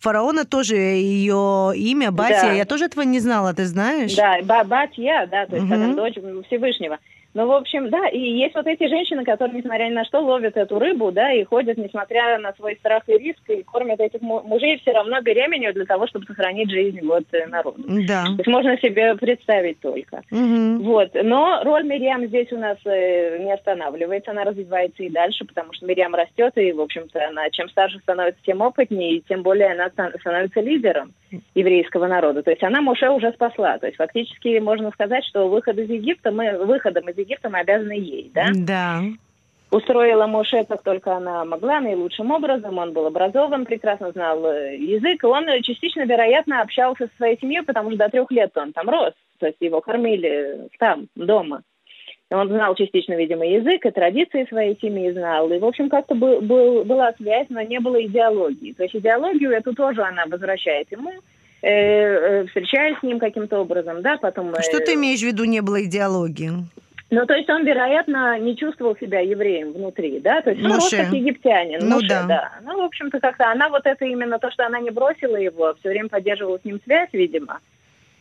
фараона 0.00 0.44
тоже 0.44 0.74
ее 0.76 1.72
имя, 1.76 2.10
Батя, 2.10 2.48
да. 2.48 2.52
я 2.52 2.64
тоже 2.64 2.86
этого 2.86 3.02
не 3.02 3.20
знала, 3.20 3.54
ты 3.54 3.66
знаешь? 3.66 4.16
Да, 4.16 4.64
Батья, 4.64 5.28
да, 5.30 5.46
то 5.46 5.56
есть 5.56 5.70
угу. 5.70 5.94
дочь 5.94 6.14
Всевышнего. 6.48 6.98
Ну, 7.36 7.46
в 7.46 7.52
общем, 7.52 7.90
да, 7.90 8.08
и 8.08 8.18
есть 8.18 8.54
вот 8.54 8.66
эти 8.66 8.88
женщины, 8.88 9.22
которые, 9.22 9.58
несмотря 9.58 9.84
ни 9.84 9.92
на 9.92 10.06
что, 10.06 10.20
ловят 10.20 10.56
эту 10.56 10.78
рыбу, 10.78 11.12
да, 11.12 11.30
и 11.32 11.44
ходят, 11.44 11.76
несмотря 11.76 12.38
на 12.38 12.54
свой 12.54 12.76
страх 12.76 13.02
и 13.08 13.18
риск, 13.18 13.42
и 13.48 13.62
кормят 13.62 14.00
этих 14.00 14.22
мужей 14.22 14.78
все 14.78 14.92
равно 14.92 15.20
беременью 15.20 15.74
для 15.74 15.84
того, 15.84 16.06
чтобы 16.06 16.24
сохранить 16.24 16.70
жизнь 16.70 17.00
вот 17.02 17.24
э, 17.32 17.46
народу. 17.46 17.82
Да. 18.08 18.24
То 18.24 18.36
есть 18.38 18.46
можно 18.46 18.78
себе 18.78 19.14
представить 19.16 19.78
только. 19.80 20.22
Угу. 20.32 20.82
Вот. 20.82 21.10
Но 21.12 21.60
роль 21.62 21.84
Мириам 21.84 22.26
здесь 22.26 22.50
у 22.52 22.56
нас 22.56 22.78
э, 22.86 23.36
не 23.44 23.52
останавливается, 23.52 24.30
она 24.30 24.44
развивается 24.44 25.02
и 25.02 25.10
дальше, 25.10 25.44
потому 25.44 25.74
что 25.74 25.84
Мириам 25.84 26.14
растет, 26.14 26.54
и, 26.56 26.72
в 26.72 26.80
общем-то, 26.80 27.22
она 27.28 27.50
чем 27.50 27.68
старше 27.68 27.98
становится, 27.98 28.40
тем 28.46 28.62
опытнее, 28.62 29.16
и 29.16 29.24
тем 29.28 29.42
более 29.42 29.72
она 29.72 29.90
становится 29.90 30.62
лидером 30.62 31.12
еврейского 31.54 32.06
народа. 32.06 32.42
То 32.42 32.50
есть 32.50 32.62
она 32.62 32.80
Моше 32.80 33.10
уже 33.10 33.30
спасла. 33.32 33.76
То 33.76 33.86
есть 33.86 33.98
фактически 33.98 34.58
можно 34.58 34.90
сказать, 34.92 35.24
что 35.26 35.48
выход 35.48 35.76
из 35.76 35.90
Египта, 35.90 36.30
мы 36.30 36.64
выходом 36.64 37.10
из 37.10 37.18
Египта 37.18 37.25
мы 37.48 37.60
обязаны 37.60 37.92
ей, 37.92 38.30
да? 38.34 38.48
Да. 38.54 39.02
Устроила 39.70 40.26
Моше 40.26 40.64
как 40.64 40.82
только 40.82 41.16
она 41.16 41.44
могла, 41.44 41.80
наилучшим 41.80 42.30
образом. 42.30 42.78
Он 42.78 42.92
был 42.92 43.06
образован, 43.06 43.64
прекрасно 43.64 44.12
знал 44.12 44.46
э, 44.46 44.76
язык. 44.76 45.24
Он 45.24 45.44
частично, 45.62 46.02
вероятно, 46.02 46.62
общался 46.62 47.08
со 47.08 47.16
своей 47.16 47.38
семьей, 47.40 47.62
потому 47.62 47.90
что 47.90 47.98
до 47.98 48.08
трех 48.08 48.30
лет 48.30 48.56
он 48.56 48.72
там 48.72 48.88
рос. 48.88 49.12
То 49.38 49.46
есть 49.46 49.58
его 49.60 49.80
кормили 49.80 50.68
там, 50.78 51.08
дома. 51.16 51.62
Он 52.30 52.48
знал 52.48 52.74
частично, 52.74 53.14
видимо, 53.14 53.46
язык 53.46 53.86
и 53.86 53.90
традиции 53.90 54.46
своей 54.48 54.76
семьи 54.80 55.12
знал. 55.12 55.50
И, 55.52 55.58
в 55.58 55.64
общем, 55.64 55.88
как-то 55.88 56.14
был, 56.14 56.40
был, 56.40 56.84
была 56.84 57.12
связь, 57.12 57.46
но 57.50 57.60
не 57.60 57.78
было 57.78 58.04
идеологии. 58.04 58.72
То 58.72 58.82
есть 58.82 58.96
идеологию 58.96 59.52
эту 59.52 59.74
тоже 59.74 60.02
она 60.02 60.26
возвращает 60.26 60.90
ему, 60.90 61.12
э, 61.62 61.68
э, 61.70 62.46
встречаясь 62.46 62.98
с 62.98 63.02
ним 63.04 63.20
каким-то 63.20 63.60
образом, 63.60 64.02
да, 64.02 64.16
потом... 64.16 64.52
Э, 64.54 64.62
Что 64.62 64.80
ты 64.80 64.94
имеешь 64.94 65.20
в 65.20 65.26
виду, 65.26 65.44
не 65.44 65.60
было 65.60 65.84
идеологии? 65.84 66.50
Ну, 67.08 67.24
то 67.24 67.34
есть 67.34 67.48
он, 67.48 67.64
вероятно, 67.64 68.36
не 68.38 68.56
чувствовал 68.56 68.96
себя 68.96 69.20
евреем 69.20 69.72
внутри, 69.72 70.18
да? 70.18 70.40
То 70.42 70.50
есть 70.50 70.64
он 70.64 70.72
рос 70.72 70.90
как 70.90 71.12
египтянин. 71.12 71.78
Ну, 71.82 71.96
Моше, 71.96 72.08
да. 72.08 72.24
да. 72.26 72.52
Ну, 72.64 72.82
в 72.82 72.84
общем-то, 72.84 73.20
как-то 73.20 73.48
она 73.50 73.68
вот 73.68 73.86
это 73.86 74.04
именно 74.04 74.40
то, 74.40 74.50
что 74.50 74.66
она 74.66 74.80
не 74.80 74.90
бросила 74.90 75.36
его, 75.36 75.66
а 75.66 75.74
все 75.74 75.90
время 75.90 76.08
поддерживала 76.08 76.58
с 76.58 76.64
ним 76.64 76.80
связь, 76.84 77.10
видимо. 77.12 77.60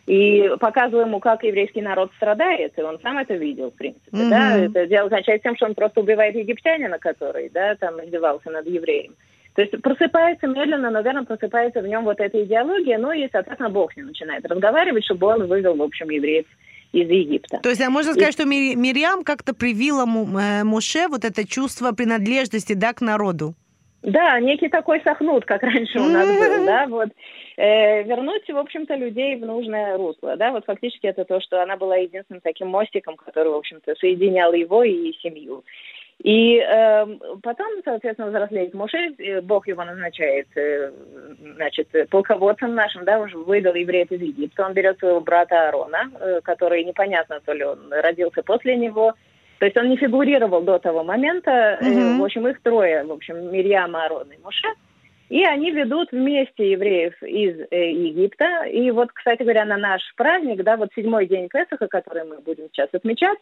И 0.06 0.52
показывала 0.60 1.06
ему, 1.06 1.20
как 1.20 1.44
еврейский 1.44 1.82
народ 1.82 2.12
страдает, 2.18 2.78
и 2.78 2.82
он 2.84 3.00
сам 3.02 3.18
это 3.18 3.34
видел, 3.34 3.72
в 3.72 3.74
принципе, 3.74 4.12
mm-hmm. 4.12 4.30
да. 4.30 4.58
Это 4.60 4.86
дело 4.86 5.08
означает 5.08 5.42
тем, 5.42 5.56
что 5.56 5.66
он 5.66 5.74
просто 5.74 6.02
убивает 6.02 6.36
египтянина, 6.36 7.00
который, 7.00 7.50
да, 7.50 7.74
там 7.76 8.00
издевался 8.04 8.52
над 8.52 8.68
евреем. 8.68 9.16
То 9.56 9.64
есть 9.64 9.82
просыпается 9.82 10.46
медленно, 10.46 10.92
наверное, 10.92 11.24
просыпается 11.24 11.82
в 11.82 11.88
нем 11.88 12.04
вот 12.04 12.20
эта 12.20 12.44
идеология, 12.44 13.00
ну 13.00 13.12
и, 13.14 13.28
соответственно, 13.32 13.72
Бог 13.72 13.98
ним 13.98 14.08
начинает 14.08 14.46
разговаривать, 14.46 15.06
чтобы 15.06 15.26
он 15.26 15.48
вывел, 15.48 15.76
в 15.76 15.82
общем, 15.82 16.10
евреев 16.10 16.46
из 16.96 17.10
Египта. 17.10 17.60
То 17.62 17.70
есть 17.70 17.82
а 17.82 17.90
можно 17.90 18.14
сказать, 18.14 18.30
и... 18.30 18.38
что 18.38 18.46
Мирьям 18.46 19.24
как-то 19.24 19.54
привила 19.54 20.06
э, 20.06 20.64
Моше 20.64 21.08
вот 21.08 21.26
это 21.26 21.48
чувство 21.48 21.92
принадлежности 21.92 22.74
да, 22.74 22.94
к 22.94 23.02
народу? 23.02 23.54
Да, 24.02 24.40
некий 24.40 24.70
такой 24.70 25.02
сахнут, 25.04 25.46
как 25.46 25.64
раньше 25.64 26.00
у 26.00 26.06
нас 26.06 26.28
был, 26.28 26.66
да, 26.66 26.86
вот. 26.88 27.10
Э, 27.58 28.04
вернуть, 28.04 28.48
в 28.48 28.58
общем-то, 28.58 28.96
людей 28.96 29.36
в 29.36 29.46
нужное 29.46 29.98
русло, 29.98 30.36
да, 30.36 30.52
вот 30.52 30.66
фактически 30.66 31.08
это 31.08 31.26
то, 31.26 31.40
что 31.42 31.64
она 31.64 31.76
была 31.76 31.96
единственным 31.96 32.42
таким 32.42 32.68
мостиком, 32.68 33.16
который, 33.16 33.52
в 33.52 33.56
общем-то, 33.56 33.96
соединял 33.96 34.54
его 34.54 34.84
и 34.84 35.14
семью. 35.24 35.64
И 36.24 36.58
э, 36.58 37.06
потом, 37.44 37.68
соответственно, 37.84 38.30
взрослеет 38.30 38.74
Моше, 38.74 39.14
Бог 39.44 39.68
его 39.68 39.84
назначает, 39.84 40.48
э, 40.56 40.92
значит, 41.56 41.90
полководцем 42.10 42.74
нашим, 42.74 43.04
да, 43.06 43.20
уже 43.20 43.38
выдал 43.38 43.76
евреев 43.76 44.12
из 44.12 44.22
Египта. 44.22 44.66
Он 44.66 44.74
берет 44.74 44.98
своего 44.98 45.20
брата 45.20 45.68
Аарона, 45.68 46.10
э, 46.20 46.42
который 46.42 46.84
непонятно, 46.84 47.42
то 47.46 47.54
ли 47.54 47.64
он 47.64 47.92
родился 47.92 48.42
после 48.44 48.76
него, 48.76 49.14
то 49.60 49.66
есть 49.66 49.78
он 49.78 49.90
не 49.90 49.98
фигурировал 49.98 50.62
до 50.62 50.80
того 50.80 51.04
момента. 51.04 51.80
Mm-hmm. 51.82 52.16
Э, 52.16 52.18
в 52.18 52.24
общем, 52.24 52.48
их 52.48 52.62
трое, 52.62 53.04
в 53.04 53.12
общем, 53.12 53.52
Мирьям, 53.52 53.96
Аарон 53.96 54.32
и 54.32 54.38
Моше. 54.44 54.68
И 55.30 55.44
они 55.44 55.72
ведут 55.72 56.12
вместе 56.12 56.72
евреев 56.72 57.22
из 57.24 57.60
э, 57.72 57.92
Египта. 57.92 58.66
И 58.66 58.92
вот, 58.92 59.12
кстати 59.12 59.42
говоря, 59.42 59.66
на 59.66 59.78
наш 59.78 60.02
праздник, 60.16 60.64
да, 60.64 60.78
вот 60.78 60.90
седьмой 60.96 61.26
день 61.26 61.48
Песаха, 61.50 61.88
который 61.88 62.26
мы 62.26 62.40
будем 62.40 62.68
сейчас 62.72 62.90
отмечать, 62.92 63.38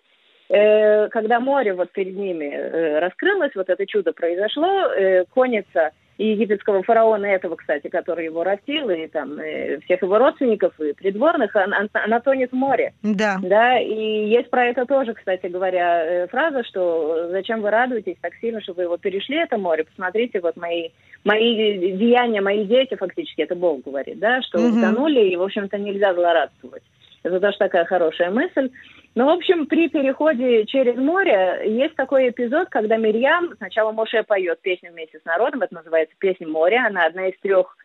Э, 0.53 1.09
когда 1.09 1.39
море 1.39 1.73
вот 1.73 1.91
перед 1.91 2.15
ними 2.15 2.45
э, 2.45 2.99
раскрылось, 2.99 3.55
вот 3.55 3.69
это 3.69 3.87
чудо 3.87 4.13
произошло, 4.13 4.85
э, 4.91 5.25
конница 5.33 5.89
и 6.19 6.27
египетского 6.27 6.83
фараона 6.83 7.25
этого, 7.25 7.55
кстати, 7.55 7.87
который 7.87 8.25
его 8.25 8.43
растил, 8.43 8.87
и 8.91 9.07
там 9.07 9.39
всех 9.83 10.03
его 10.03 10.19
родственников 10.19 10.79
и 10.79 10.93
придворных, 10.93 11.55
она, 11.55 11.87
она 11.91 12.19
тонет 12.19 12.51
в 12.51 12.55
море. 12.55 12.93
Да. 13.01 13.39
Да, 13.41 13.79
и 13.79 14.27
есть 14.27 14.51
про 14.51 14.67
это 14.67 14.85
тоже, 14.85 15.15
кстати 15.15 15.47
говоря, 15.47 16.27
фраза, 16.27 16.63
что 16.65 17.29
зачем 17.31 17.61
вы 17.61 17.71
радуетесь 17.71 18.17
так 18.21 18.33
сильно, 18.35 18.61
что 18.61 18.73
вы 18.73 18.83
его 18.83 18.97
перешли, 18.97 19.37
это 19.37 19.57
море, 19.57 19.85
посмотрите, 19.85 20.39
вот 20.39 20.55
мои, 20.55 20.89
мои 21.23 21.97
деяния, 21.97 22.41
мои 22.41 22.63
дети, 22.65 22.93
фактически, 22.93 23.41
это 23.41 23.55
Бог 23.55 23.81
говорит, 23.81 24.19
да, 24.19 24.43
что 24.43 24.59
угу. 24.59 24.77
утонули, 24.77 25.29
и, 25.29 25.35
в 25.35 25.41
общем-то, 25.41 25.79
нельзя 25.79 26.13
злорадствовать. 26.13 26.83
Это 27.23 27.39
тоже 27.39 27.57
такая 27.57 27.85
хорошая 27.85 28.29
мысль. 28.29 28.69
Ну, 29.15 29.25
в 29.25 29.29
общем, 29.29 29.67
при 29.67 29.89
переходе 29.89 30.65
через 30.65 30.97
море 30.97 31.61
есть 31.65 31.95
такой 31.95 32.29
эпизод, 32.29 32.69
когда 32.69 32.97
Мирьям, 32.97 33.53
сначала 33.57 33.91
Моше 33.91 34.23
поет 34.23 34.59
песню 34.61 34.91
вместе 34.91 35.19
с 35.19 35.25
народом, 35.25 35.61
это 35.61 35.75
называется 35.75 36.15
«Песня 36.17 36.47
моря», 36.47 36.87
она 36.87 37.05
одна 37.05 37.27
из 37.27 37.39
трех 37.39 37.77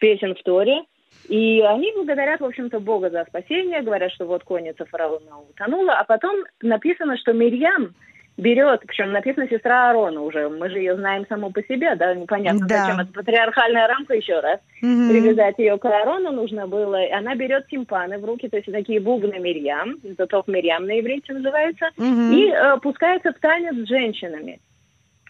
песен 0.00 0.36
в 0.36 0.42
Торе. 0.44 0.82
И 1.28 1.60
они 1.62 1.92
благодарят, 1.94 2.40
в 2.40 2.44
общем-то, 2.44 2.78
Бога 2.78 3.10
за 3.10 3.24
спасение, 3.24 3.82
говорят, 3.82 4.12
что 4.12 4.26
вот 4.26 4.44
конница 4.44 4.84
фараона 4.84 5.40
утонула, 5.50 5.94
а 5.94 6.04
потом 6.04 6.44
написано, 6.62 7.16
что 7.16 7.32
Мирьям 7.32 7.94
берет, 8.36 8.82
причем 8.86 9.12
написано 9.12 9.48
сестра 9.48 9.88
Аарона 9.88 10.20
уже, 10.20 10.48
мы 10.48 10.68
же 10.68 10.78
ее 10.78 10.96
знаем 10.96 11.26
саму 11.28 11.50
по 11.50 11.62
себе, 11.62 11.94
да, 11.96 12.14
непонятно, 12.14 12.66
да. 12.66 12.84
зачем 12.84 13.00
это 13.00 13.12
патриархальная 13.12 13.86
рамка 13.86 14.14
еще 14.14 14.40
раз, 14.40 14.60
угу. 14.82 15.08
привязать 15.08 15.58
ее 15.58 15.78
к 15.78 15.84
Аарону 15.86 16.32
нужно 16.32 16.66
было, 16.66 16.98
она 17.12 17.34
берет 17.34 17.66
тимпаны 17.68 18.18
в 18.18 18.24
руки, 18.24 18.48
то 18.48 18.56
есть 18.56 18.70
такие 18.70 19.00
бубны 19.00 19.38
Мирьям, 19.38 19.96
заток 20.18 20.48
Мирьям 20.48 20.86
на 20.86 21.00
иврите 21.00 21.32
называется, 21.32 21.90
угу. 21.96 22.32
и 22.32 22.50
э, 22.50 22.76
пускается 22.82 23.32
в 23.32 23.38
танец 23.40 23.74
с 23.74 23.88
женщинами, 23.88 24.60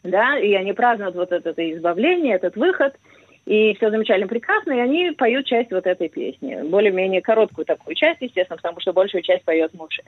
да, 0.03 0.39
и 0.39 0.53
они 0.55 0.73
празднуют 0.73 1.15
вот 1.15 1.31
это, 1.31 1.51
это 1.51 1.73
избавление, 1.73 2.35
этот 2.35 2.57
выход, 2.57 2.95
и 3.45 3.75
все 3.75 3.91
замечательно 3.91 4.27
прекрасно, 4.27 4.73
и 4.73 4.81
они 4.81 5.13
поют 5.13 5.47
часть 5.47 5.71
вот 5.71 5.87
этой 5.87 6.09
песни, 6.09 6.63
более-менее 6.69 7.23
короткую 7.23 7.67
такую 7.67 7.95
часть, 7.95 8.21
естественно, 8.21 8.57
потому 8.57 8.81
что 8.81 8.93
большую 8.93 9.23
часть 9.23 9.45
поет 9.45 9.73
Муше. 9.75 10.03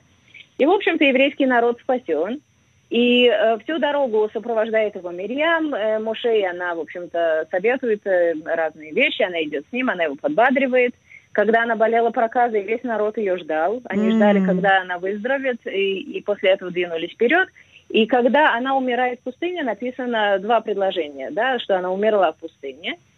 И, 0.57 0.65
в 0.65 0.71
общем-то, 0.71 1.05
еврейский 1.05 1.45
народ 1.45 1.79
спасен, 1.79 2.41
и 2.89 3.27
э, 3.27 3.57
всю 3.59 3.77
дорогу 3.77 4.29
сопровождает 4.33 4.95
его 4.95 5.11
Мирьям. 5.11 5.73
Э, 5.73 5.99
Моше, 5.99 6.43
она, 6.45 6.73
в 6.73 6.79
общем-то, 6.79 7.47
советует 7.51 8.05
э, 8.07 8.33
разные 8.43 8.91
вещи, 8.91 9.21
она 9.21 9.43
идет 9.43 9.65
с 9.69 9.73
ним, 9.73 9.89
она 9.89 10.05
его 10.05 10.15
подбадривает. 10.15 10.95
Когда 11.31 11.63
она 11.63 11.75
болела 11.75 12.09
проказой, 12.09 12.63
весь 12.63 12.83
народ 12.83 13.17
ее 13.17 13.37
ждал. 13.37 13.81
Они 13.85 14.09
mm-hmm. 14.09 14.15
ждали, 14.15 14.45
когда 14.45 14.81
она 14.81 14.97
выздоровеет, 14.97 15.65
и, 15.67 15.99
и 15.99 16.21
после 16.21 16.51
этого 16.51 16.71
двинулись 16.71 17.11
вперед. 17.11 17.47
И 17.89 18.07
когда 18.07 18.55
она 18.55 18.75
умирает 18.75 19.19
в 19.19 19.23
пустыне, 19.23 19.63
написано 19.63 20.39
два 20.39 20.61
предложения, 20.61 21.29
да, 21.29 21.59
что 21.59 21.77
она 21.77 21.91
умерла 21.91 22.31
в 22.31 22.37
пустыне– 22.37 22.97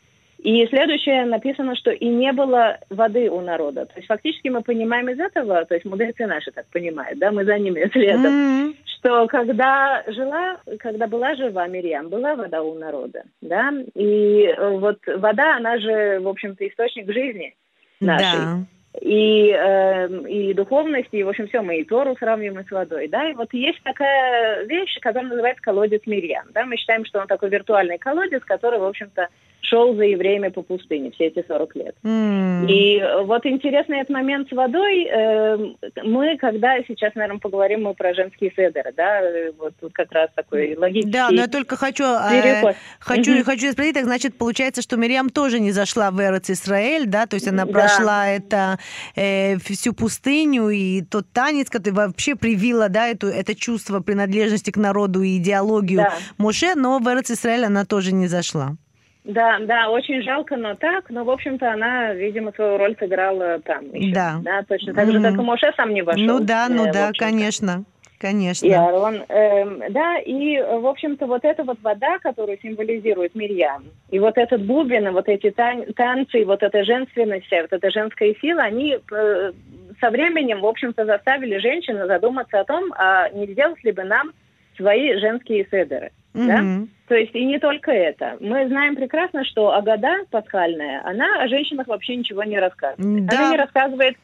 и 0.43 0.65
следующее 0.67 1.25
написано, 1.25 1.75
что 1.75 1.91
и 1.91 2.07
не 2.07 2.33
было 2.33 2.79
воды 2.89 3.29
у 3.29 3.41
народа. 3.41 3.85
То 3.85 3.93
есть 3.97 4.07
фактически 4.07 4.47
мы 4.47 4.61
понимаем 4.61 5.09
из 5.09 5.19
этого, 5.19 5.65
то 5.65 5.75
есть 5.75 5.85
мудрецы 5.85 6.25
наши 6.25 6.51
так 6.51 6.65
понимают, 6.67 7.19
да, 7.19 7.31
мы 7.31 7.45
за 7.45 7.59
ними 7.59 7.87
следом, 7.91 8.71
mm-hmm. 8.71 8.75
что 8.85 9.27
когда 9.27 10.03
жила, 10.07 10.57
когда 10.79 11.05
была 11.05 11.35
жива 11.35 11.67
Мирьям, 11.67 12.09
была 12.09 12.35
вода 12.35 12.63
у 12.63 12.73
народа, 12.73 13.23
да, 13.41 13.71
и 13.93 14.55
вот 14.57 14.97
вода, 15.05 15.57
она 15.57 15.77
же, 15.77 16.19
в 16.19 16.27
общем-то, 16.27 16.67
источник 16.67 17.11
жизни 17.11 17.53
нашей. 17.99 18.39
Да 18.39 18.65
и, 18.99 19.49
э, 19.49 20.27
и 20.27 20.53
духовности, 20.53 21.15
и, 21.15 21.23
в 21.23 21.29
общем, 21.29 21.47
все, 21.47 21.61
мы 21.61 21.77
и 21.77 21.85
Тору 21.85 22.15
сравниваем 22.19 22.65
с 22.65 22.71
водой, 22.71 23.07
да, 23.07 23.29
и 23.29 23.33
вот 23.33 23.53
есть 23.53 23.81
такая 23.83 24.65
вещь, 24.65 24.99
которая 24.99 25.29
называется 25.29 25.61
колодец 25.61 26.01
Мирьям, 26.05 26.47
да, 26.53 26.65
мы 26.65 26.75
считаем, 26.77 27.05
что 27.05 27.19
он 27.19 27.27
такой 27.27 27.49
виртуальный 27.49 27.97
колодец, 27.97 28.43
который, 28.43 28.79
в 28.79 28.85
общем-то, 28.85 29.29
шел 29.71 29.95
за 29.95 30.03
евреями 30.03 30.49
по 30.49 30.61
пустыне 30.61 31.11
все 31.11 31.27
эти 31.27 31.45
40 31.47 31.75
лет. 31.75 31.95
Mm. 32.03 32.67
И 32.67 33.01
вот 33.23 33.45
интересный 33.45 33.99
этот 33.99 34.09
момент 34.09 34.49
с 34.49 34.51
водой. 34.51 35.05
Э, 35.05 35.57
мы, 36.03 36.37
когда 36.37 36.77
сейчас, 36.87 37.15
наверное, 37.15 37.39
поговорим 37.39 37.83
мы 37.83 37.93
про 37.93 38.13
женские 38.13 38.51
седеры, 38.51 38.91
да, 38.95 39.21
вот 39.57 39.73
тут 39.79 39.93
как 39.93 40.11
раз 40.11 40.29
такой 40.35 40.75
логический 40.75 41.11
Да, 41.11 41.29
но 41.29 41.41
я 41.41 41.47
только 41.47 41.77
хочу, 41.77 42.03
э, 42.03 42.73
хочу, 42.99 43.31
mm-hmm. 43.31 43.43
хочу 43.43 43.71
спросить, 43.71 43.93
так 43.93 44.05
значит, 44.05 44.37
получается, 44.37 44.81
что 44.81 44.97
Мириам 44.97 45.29
тоже 45.29 45.59
не 45.59 45.71
зашла 45.71 46.11
в 46.11 46.19
Эрец 46.19 46.49
Исраэль, 46.49 47.05
да, 47.05 47.25
то 47.25 47.35
есть 47.35 47.47
она 47.47 47.65
да. 47.65 47.71
прошла 47.71 48.27
это 48.27 48.77
э, 49.15 49.57
всю 49.57 49.93
пустыню, 49.93 50.69
и 50.69 51.01
тот 51.01 51.31
танец, 51.31 51.69
который 51.69 51.93
вообще 51.93 52.35
привила, 52.35 52.89
да, 52.89 53.07
эту, 53.07 53.27
это 53.27 53.55
чувство 53.55 53.99
принадлежности 53.99 54.71
к 54.71 54.77
народу 54.77 55.21
и 55.21 55.37
идеологию 55.37 56.01
да. 56.01 56.13
Моше, 56.37 56.75
но 56.75 56.99
в 56.99 57.07
Эрец 57.07 57.31
Исраэль 57.31 57.65
она 57.65 57.85
тоже 57.85 58.13
не 58.13 58.27
зашла. 58.27 58.75
Да, 59.23 59.59
да, 59.59 59.89
очень 59.89 60.23
жалко, 60.23 60.57
но 60.57 60.75
так. 60.75 61.09
Но, 61.09 61.23
в 61.23 61.29
общем-то, 61.29 61.71
она, 61.71 62.13
видимо, 62.13 62.51
свою 62.53 62.77
роль 62.77 62.95
сыграла 62.99 63.59
там 63.59 63.93
еще. 63.93 64.13
Да. 64.13 64.39
Да, 64.41 64.63
точно 64.67 64.93
так 64.95 65.07
mm-hmm. 65.07 65.11
же, 65.11 65.21
как 65.21 65.33
и 65.33 65.41
Моше 65.43 65.71
сам 65.77 65.93
не 65.93 66.01
вошел. 66.01 66.23
Ну 66.23 66.39
да, 66.39 66.67
ну 66.69 66.87
э, 66.87 66.91
да, 66.91 67.11
конечно. 67.15 67.83
Конечно. 68.21 68.67
И 68.67 68.71
Аарон, 68.71 69.23
э, 69.27 69.89
да, 69.89 70.19
и, 70.19 70.61
в 70.61 70.85
общем-то, 70.85 71.25
вот 71.25 71.43
эта 71.43 71.63
вот 71.63 71.79
вода, 71.81 72.19
которую 72.19 72.59
символизирует 72.61 73.33
Мирьям, 73.33 73.85
и 74.11 74.19
вот 74.19 74.37
этот 74.37 74.63
бубен, 74.63 75.07
и 75.07 75.11
вот 75.11 75.27
эти 75.27 75.49
тан- 75.49 75.91
танцы, 75.95 76.41
и 76.41 76.45
вот 76.45 76.61
эта 76.61 76.83
женственность, 76.83 77.49
вот 77.49 77.73
эта 77.73 77.89
женская 77.89 78.35
сила, 78.39 78.61
они 78.61 78.95
э, 78.95 79.51
со 79.99 80.09
временем, 80.11 80.61
в 80.61 80.67
общем-то, 80.67 81.03
заставили 81.05 81.57
женщину 81.57 82.05
задуматься 82.05 82.59
о 82.59 82.63
том, 82.63 82.93
а 82.95 83.27
не 83.29 83.47
сделать 83.47 83.83
ли 83.83 83.91
бы 83.91 84.03
нам 84.03 84.33
свои 84.77 85.17
женские 85.17 85.65
седеры. 85.71 86.11
Mm-hmm. 86.35 86.45
Да? 86.45 86.87
То 87.07 87.15
есть 87.15 87.33
и 87.33 87.43
не 87.43 87.57
только 87.57 87.91
это. 87.91 88.37
Мы 88.39 88.67
знаем 88.67 88.95
прекрасно, 88.95 89.43
что 89.45 89.73
Агада 89.73 90.25
пасхальная, 90.29 91.01
она 91.05 91.41
о 91.41 91.47
женщинах 91.47 91.87
вообще 91.87 92.15
ничего 92.15 92.43
не 92.43 92.59
рассказывает. 92.59 93.25
Да. 93.25 93.37
Она 93.37 93.51
не 93.51 93.57
рассказывает 93.57 94.15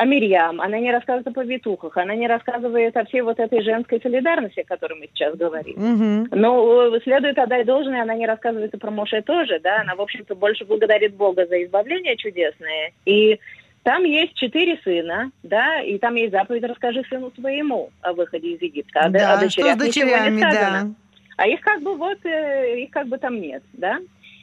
о 0.00 0.06
Мирьям, 0.06 0.62
она 0.62 0.78
не 0.78 0.90
рассказывает 0.90 1.26
о 1.26 1.32
повитухах, 1.32 1.94
она 1.98 2.14
не 2.14 2.26
рассказывает 2.26 2.96
о 2.96 3.04
всей 3.04 3.20
вот 3.20 3.38
этой 3.38 3.62
женской 3.62 4.00
солидарности, 4.00 4.60
о 4.60 4.64
которой 4.64 4.98
мы 4.98 5.08
сейчас 5.12 5.36
говорим. 5.36 5.76
Угу. 5.76 6.36
Но 6.36 6.98
следует 7.00 7.38
отдать 7.38 7.66
должное, 7.66 8.00
она 8.00 8.14
не 8.14 8.26
рассказывает 8.26 8.72
и 8.72 8.78
про 8.78 8.90
Моше 8.90 9.20
тоже, 9.20 9.60
да, 9.62 9.82
она, 9.82 9.94
в 9.94 10.00
общем-то, 10.00 10.34
больше 10.34 10.64
благодарит 10.64 11.14
Бога 11.14 11.46
за 11.46 11.62
избавление 11.64 12.16
чудесное 12.16 12.92
и 13.04 13.38
Там 13.82 14.04
есть 14.04 14.34
четыре 14.34 14.78
сына, 14.84 15.30
да, 15.42 15.80
и 15.82 15.98
там 15.98 16.14
есть 16.14 16.32
заповедь 16.32 16.64
«Расскажи 16.64 17.02
сыну 17.08 17.30
своему 17.38 17.90
о 18.00 18.12
выходе 18.12 18.52
из 18.54 18.62
Египта». 18.62 19.08
Да, 19.10 19.38
о 19.38 19.50
что 19.50 19.72
с 19.72 19.76
дочерями, 19.76 20.40
да. 20.40 20.88
А 21.36 21.46
их 21.46 21.60
как 21.60 21.82
бы 21.82 21.94
вот, 21.96 22.18
э, 22.24 22.82
их 22.82 22.90
как 22.90 23.06
бы 23.06 23.16
там 23.16 23.40
нет, 23.40 23.62
да. 23.72 23.98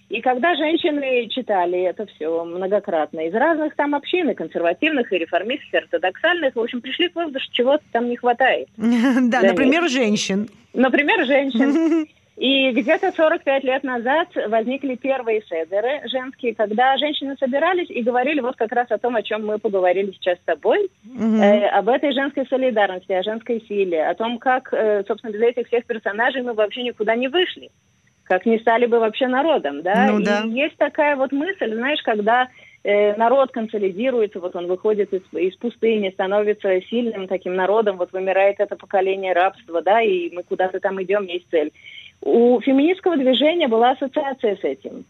И 0.09 0.21
когда 0.21 0.55
женщины 0.55 1.27
читали 1.29 1.81
это 1.81 2.05
все 2.05 2.45
многократно 2.45 3.27
из 3.27 3.33
разных 3.33 3.75
там 3.75 3.93
общин, 3.93 4.29
и 4.29 4.35
консервативных, 4.35 5.11
и 5.11 5.17
реформистских, 5.17 5.73
и 5.73 5.77
ортодоксальных, 5.77 6.55
в 6.55 6.59
общем, 6.59 6.81
пришли 6.81 7.09
к 7.09 7.15
выводу, 7.15 7.39
что 7.39 7.53
чего-то 7.53 7.83
там 7.91 8.09
не 8.09 8.15
хватает. 8.15 8.69
Да, 8.77 9.41
например, 9.41 9.89
женщин. 9.89 10.47
Например, 10.73 11.25
женщин. 11.25 12.07
И 12.37 12.69
где-то 12.71 13.11
45 13.13 13.63
лет 13.63 13.83
назад 13.83 14.27
возникли 14.47 14.93
первые 14.93 15.41
седеры 15.41 16.07
женские, 16.07 16.53
когда 16.53 16.95
женщины 16.97 17.35
собирались 17.39 17.89
и 17.89 18.03
говорили 18.03 18.41
вот 18.41 18.55
как 18.55 18.71
раз 18.71 18.91
о 18.91 18.99
том, 18.99 19.15
о 19.15 19.23
чем 19.23 19.43
мы 19.43 19.57
поговорили 19.57 20.11
сейчас 20.11 20.37
с 20.37 20.45
тобой, 20.45 20.87
угу. 21.03 21.35
э, 21.41 21.65
об 21.69 21.89
этой 21.89 22.13
женской 22.13 22.45
солидарности, 22.47 23.11
о 23.11 23.23
женской 23.23 23.65
силе, 23.67 24.05
о 24.05 24.13
том, 24.13 24.37
как, 24.37 24.71
э, 24.71 25.03
собственно, 25.07 25.31
без 25.31 25.41
этих 25.41 25.65
всех 25.65 25.85
персонажей 25.85 26.43
мы 26.43 26.53
вообще 26.53 26.83
никуда 26.83 27.15
не 27.15 27.27
вышли, 27.27 27.71
как 28.27 28.45
не 28.45 28.59
стали 28.59 28.85
бы 28.85 28.99
вообще 28.99 29.27
народом, 29.27 29.81
да? 29.81 30.07
Ну, 30.11 30.21
да. 30.21 30.43
И 30.45 30.49
есть 30.49 30.77
такая 30.77 31.15
вот 31.15 31.31
мысль, 31.31 31.73
знаешь, 31.73 32.01
когда 32.03 32.49
э, 32.83 33.15
народ 33.15 33.51
консолидируется, 33.51 34.39
вот 34.39 34.55
он 34.55 34.67
выходит 34.67 35.13
из, 35.13 35.21
из 35.33 35.55
пустыни, 35.55 36.11
становится 36.11 36.81
сильным 36.81 37.27
таким 37.27 37.55
народом, 37.55 37.97
вот 37.97 38.11
вымирает 38.11 38.59
это 38.59 38.75
поколение 38.75 39.33
рабства, 39.33 39.81
да, 39.81 40.01
и 40.01 40.29
мы 40.33 40.43
куда-то 40.43 40.79
там 40.79 41.01
идем, 41.01 41.25
есть 41.25 41.49
цель. 41.49 41.71
У 42.21 42.59
феминистского 42.61 43.15
движения 43.15 43.67
была 43.67 43.91
ассоциация 43.91 44.57
с 44.57 44.63
этим. 44.63 45.05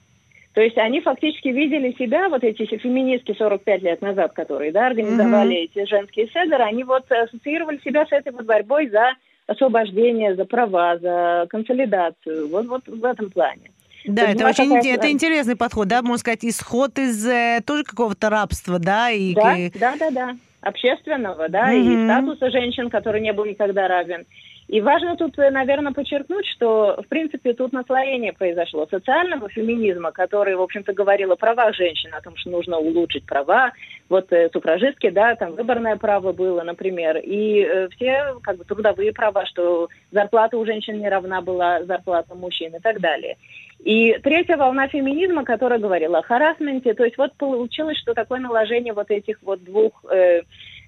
То 0.53 0.61
есть 0.61 0.77
они 0.77 1.01
фактически 1.01 1.49
видели 1.49 1.95
себя, 1.99 2.29
вот 2.29 2.43
эти 2.43 2.65
феминистки 2.65 3.35
45 3.37 3.81
лет 3.83 4.01
назад, 4.01 4.33
которые 4.33 4.71
да, 4.71 4.87
организовали 4.87 5.55
mm-hmm. 5.55 5.69
эти 5.71 5.85
женские 5.87 6.27
седеры, 6.27 6.63
они 6.63 6.83
вот 6.83 7.11
ассоциировали 7.11 7.79
себя 7.85 8.05
с 8.07 8.11
этой 8.11 8.31
вот 8.31 8.45
борьбой 8.45 8.89
за 8.89 9.13
освобождение, 9.47 10.35
за 10.35 10.45
права, 10.45 10.97
за 10.99 11.47
консолидацию. 11.49 12.49
Вот, 12.49 12.67
вот 12.67 12.87
в 12.87 13.03
этом 13.03 13.31
плане. 13.31 13.71
Да, 14.05 14.23
это 14.31 14.47
очень 14.47 14.69
такая... 14.69 14.95
это 14.95 15.11
интересный 15.11 15.55
подход, 15.55 15.87
да, 15.87 16.01
можно 16.01 16.17
сказать, 16.17 16.45
исход 16.45 16.97
из 16.97 17.27
э, 17.27 17.59
тоже 17.65 17.83
какого-то 17.83 18.29
рабства, 18.29 18.79
да, 18.79 19.11
и 19.11 19.33
да, 19.33 19.55
да, 19.73 19.95
да, 19.99 20.11
да, 20.11 20.35
общественного, 20.61 21.49
да, 21.49 21.73
mm-hmm. 21.73 22.03
и 22.03 22.05
статуса 22.05 22.51
женщин, 22.51 22.89
который 22.89 23.19
не 23.19 23.33
был 23.33 23.45
никогда 23.45 23.87
равен. 23.87 24.25
И 24.67 24.81
важно 24.81 25.15
тут, 25.15 25.39
э, 25.39 25.49
наверное, 25.49 25.93
подчеркнуть, 25.93 26.45
что, 26.47 27.01
в 27.01 27.07
принципе, 27.07 27.53
тут 27.53 27.71
наслоение 27.71 28.33
произошло 28.33 28.85
социального 28.89 29.47
феминизма, 29.47 30.11
который, 30.11 30.55
в 30.55 30.61
общем-то, 30.61 30.93
говорил 30.93 31.31
о 31.31 31.37
правах 31.37 31.73
женщин, 31.73 32.13
о 32.13 32.21
том, 32.21 32.35
что 32.35 32.49
нужно 32.49 32.77
улучшить 32.77 33.25
права. 33.25 33.71
Вот 34.09 34.31
э, 34.33 34.49
суфражистки, 34.51 35.09
да, 35.09 35.35
там 35.35 35.55
выборное 35.55 35.95
право 35.95 36.33
было, 36.33 36.63
например, 36.63 37.17
и 37.17 37.61
э, 37.61 37.87
все, 37.95 38.39
как 38.43 38.57
бы, 38.57 38.65
трудовые 38.65 39.13
права, 39.13 39.45
что 39.45 39.87
зарплата 40.11 40.57
у 40.57 40.65
женщин 40.65 40.99
не 40.99 41.07
равна 41.07 41.41
была 41.41 41.83
зарплата 41.85 42.35
мужчин 42.35 42.75
и 42.75 42.79
так 42.79 42.99
далее. 42.99 43.37
И 43.85 44.17
третья 44.21 44.57
волна 44.57 44.87
феминизма, 44.87 45.45
которая 45.45 45.79
говорила 45.79 46.17
о 46.17 46.23
харасменте, 46.23 46.93
то 46.93 47.05
есть 47.05 47.17
вот 47.17 47.33
получилось, 47.37 47.97
что 47.97 48.13
такое 48.13 48.39
наложение 48.39 48.93
вот 48.93 49.11
этих 49.11 49.37
вот 49.43 49.63
двух 49.63 50.03
э, 50.11 50.41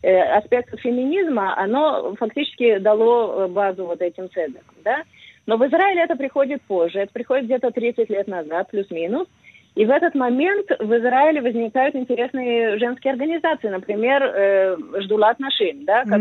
аспектов 0.08 0.80
феминизма, 0.80 1.58
оно 1.58 2.16
фактически 2.16 2.78
дало 2.78 3.44
э, 3.44 3.48
базу 3.48 3.86
вот 3.86 4.02
этим 4.02 4.30
ценностям, 4.30 4.76
да. 4.84 5.04
Но 5.46 5.58
в 5.58 5.66
Израиле 5.68 6.04
это 6.04 6.16
приходит 6.16 6.62
позже, 6.62 7.00
это 7.00 7.12
приходит 7.12 7.46
где-то 7.46 7.72
30 7.72 8.10
лет 8.10 8.28
назад, 8.28 8.70
плюс-минус. 8.70 9.28
И 9.76 9.86
в 9.86 9.92
этот 9.92 10.16
момент 10.16 10.70
в 10.80 10.98
Израиле 10.98 11.42
возникают 11.42 11.96
интересные 11.96 12.78
женские 12.80 13.14
организации, 13.14 13.70
например, 13.70 14.24
э, 14.24 14.78
Ждулат 15.02 15.40
Нашин, 15.40 15.86
да, 15.86 16.04
как 16.04 16.20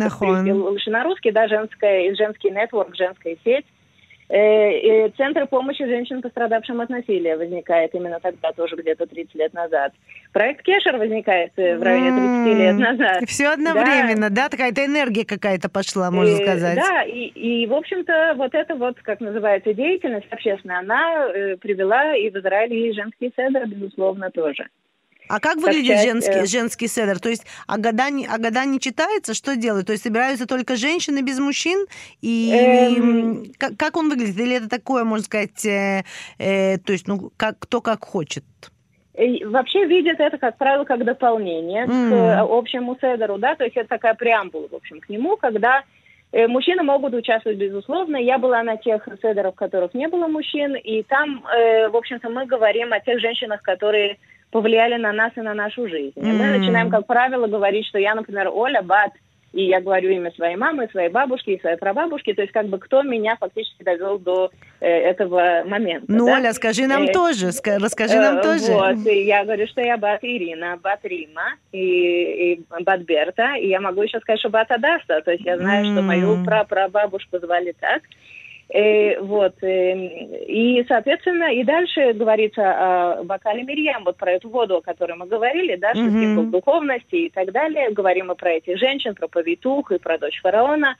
на 0.90 1.04
русский, 1.04 1.30
да, 1.30 1.49
женская, 1.49 2.14
женский 2.14 2.50
нетворк, 2.50 2.94
женская 2.97 3.37
сеть. 3.44 3.66
Э, 4.29 5.09
Центр 5.16 5.46
помощи 5.46 5.85
женщинам, 5.87 6.22
пострадавшим 6.22 6.81
от 6.81 6.90
насилия, 6.90 7.37
возникает 7.37 7.94
именно 7.94 8.20
тогда, 8.20 8.53
тоже 8.53 8.76
где-то 8.76 9.07
30 9.07 9.35
лет 9.37 9.55
назад. 9.55 9.92
Проект 10.33 10.62
Кешер 10.62 10.97
возникает 10.97 11.53
э, 11.57 11.77
в 11.77 11.83
районе 11.83 12.45
30 12.45 12.59
лет 12.59 12.77
назад. 12.77 13.29
Все 13.29 13.49
одновременно, 13.49 14.31
да? 14.31 14.45
да? 14.45 14.49
Такая-то 14.49 14.85
энергия 14.85 15.25
какая-то 15.25 15.69
пошла, 15.69 16.11
можно 16.11 16.41
и, 16.41 16.45
сказать. 16.45 16.77
Да, 16.77 17.03
и, 17.03 17.27
и, 17.27 17.67
в 17.67 17.75
общем-то, 17.75 18.35
вот 18.37 18.55
эта 18.55 18.75
вот, 18.75 18.99
как 19.03 19.21
называется, 19.21 19.73
деятельность 19.75 20.27
общественная, 20.31 20.81
она 20.81 21.29
э, 21.29 21.57
привела 21.57 22.14
и 22.14 22.31
в 22.31 22.37
Израиле 22.37 22.91
и 22.91 22.93
женские 22.93 23.33
седры, 23.37 23.67
безусловно, 23.67 24.31
тоже. 24.31 24.69
А 25.29 25.41
как 25.41 25.57
выглядит 25.59 25.87
часть, 25.87 26.05
женский, 26.05 26.38
э... 26.38 26.47
женский 26.47 26.88
седер? 26.88 27.21
То 27.21 27.29
есть 27.29 27.45
Агада 27.67 28.11
не, 28.11 28.27
Агада 28.27 28.64
не 28.64 28.81
читается? 28.81 29.35
Что 29.35 29.57
делают? 29.57 29.87
То 29.87 29.93
есть 29.93 30.03
собираются 30.03 30.47
только 30.47 30.77
женщины 30.77 31.21
без 31.21 31.38
мужчин? 31.38 31.87
И 32.23 32.51
эм... 32.53 33.53
как, 33.59 33.77
как 33.77 33.97
он 33.97 34.09
выглядит? 34.09 34.38
Или 34.38 34.57
это 34.57 34.69
такое, 34.69 35.05
можно 35.05 35.25
сказать, 35.25 35.64
э, 35.67 36.05
э, 36.38 36.79
то 36.79 36.93
есть 36.93 37.07
ну, 37.07 37.31
как, 37.37 37.59
кто 37.59 37.83
как 37.83 38.05
хочет? 38.05 38.45
Вообще 39.46 39.85
видят 39.85 40.20
это, 40.20 40.38
как 40.38 40.57
правило, 40.57 40.85
как 40.85 41.04
дополнение 41.04 41.87
mm. 41.87 42.11
к 42.11 42.46
общему 42.50 42.96
седеру, 43.00 43.38
да, 43.38 43.57
то 43.57 43.64
есть 43.64 43.76
это 43.76 43.88
такая 43.88 44.14
преамбула, 44.14 44.68
в 44.68 44.74
общем, 44.74 45.00
к 45.00 45.09
нему, 45.09 45.37
когда 45.37 45.83
э, 46.31 46.46
Мужчины 46.46 46.85
могут 46.85 47.14
участвовать, 47.14 47.59
безусловно. 47.59 48.16
Я 48.16 48.38
была 48.38 48.62
на 48.62 48.76
тех 48.76 49.09
седерах, 49.20 49.54
в 49.54 49.59
которых 49.59 49.94
не 49.94 50.07
было 50.07 50.28
мужчин, 50.28 50.76
и 50.76 51.02
там, 51.02 51.44
э, 51.46 51.88
в 51.88 51.96
общем-то, 51.96 52.28
мы 52.31 52.46
говорим 52.46 52.92
о 52.92 53.00
тех 53.00 53.18
женщинах, 53.18 53.62
которые 53.62 54.18
повлияли 54.52 54.96
на 54.96 55.12
нас 55.12 55.33
и 55.37 55.40
на 55.40 55.54
нашу 55.54 55.88
жизнь. 55.88 56.18
Mm-hmm. 56.18 56.33
Мы 56.33 56.59
начинаем, 56.59 56.90
как 56.90 57.07
правило, 57.07 57.46
говорить, 57.48 57.87
что 57.87 57.98
я, 57.98 58.14
например, 58.14 58.48
Оля 58.52 58.83
Бат, 58.83 59.12
и 59.59 59.64
я 59.64 59.81
говорю 59.81 60.11
имя 60.11 60.31
своей 60.37 60.55
мамы, 60.55 60.88
своей 60.92 61.09
бабушки 61.09 61.51
и 61.51 61.61
своей 61.61 61.77
прабабушки, 61.77 62.33
то 62.33 62.42
есть 62.42 62.53
как 62.53 62.66
бы 62.66 62.79
кто 62.79 63.03
меня 63.03 63.37
фактически 63.40 63.83
довел 63.83 64.16
до 64.21 64.53
э, 64.79 64.87
этого 64.87 65.64
момента. 65.66 66.07
Ну, 66.07 66.27
да? 66.27 66.37
Оля, 66.37 66.53
скажи 66.53 66.87
нам 66.87 67.03
э, 67.03 67.12
тоже, 67.12 67.49
расскажи 67.49 68.14
э, 68.14 68.21
нам 68.21 68.40
тоже. 68.40 68.73
Вот, 68.73 69.05
и 69.05 69.25
я 69.25 69.42
говорю, 69.42 69.66
что 69.66 69.81
я 69.81 69.97
Бат 69.97 70.21
Ирина, 70.23 70.79
Бат 70.81 71.01
Рима 71.03 71.57
и, 71.73 72.53
и 72.53 72.61
Бат 72.85 73.01
Берта, 73.01 73.57
и 73.57 73.66
я 73.66 73.81
могу 73.81 74.03
еще 74.03 74.21
сказать, 74.21 74.38
что 74.38 74.49
Бат 74.49 74.71
Адаста, 74.71 75.23
то 75.23 75.33
есть 75.33 75.44
я 75.44 75.59
знаю, 75.59 75.85
mm-hmm. 75.85 75.92
что 75.92 76.03
мою 76.03 76.44
прапрабабушку 76.44 77.40
звали 77.40 77.75
так, 77.81 78.03
Э, 78.70 79.18
вот. 79.20 79.54
Э, 79.62 79.94
и, 80.46 80.85
соответственно, 80.87 81.54
и 81.54 81.64
дальше 81.64 82.12
говорится 82.12 82.62
о 83.18 83.24
бокале 83.24 83.62
Мирьям, 83.62 84.04
вот 84.04 84.18
про 84.18 84.33
эту 84.33 84.50
воду, 84.50 84.76
о 84.76 84.83
которой 84.83 85.16
мы 85.16 85.26
говорили, 85.26 85.76
да, 85.76 85.94
что 85.94 86.02
mm-hmm. 86.02 86.20
символ 86.20 86.44
духовности 86.44 87.14
и 87.14 87.31
так 87.31 87.50
далее. 87.52 87.90
Говорим 87.90 88.26
мы 88.26 88.35
про 88.35 88.52
этих 88.52 88.78
женщин, 88.78 89.14
про 89.14 89.26
повитух 89.26 89.90
и 89.92 89.98
про 89.98 90.18
дочь 90.18 90.40
фараона. 90.42 90.96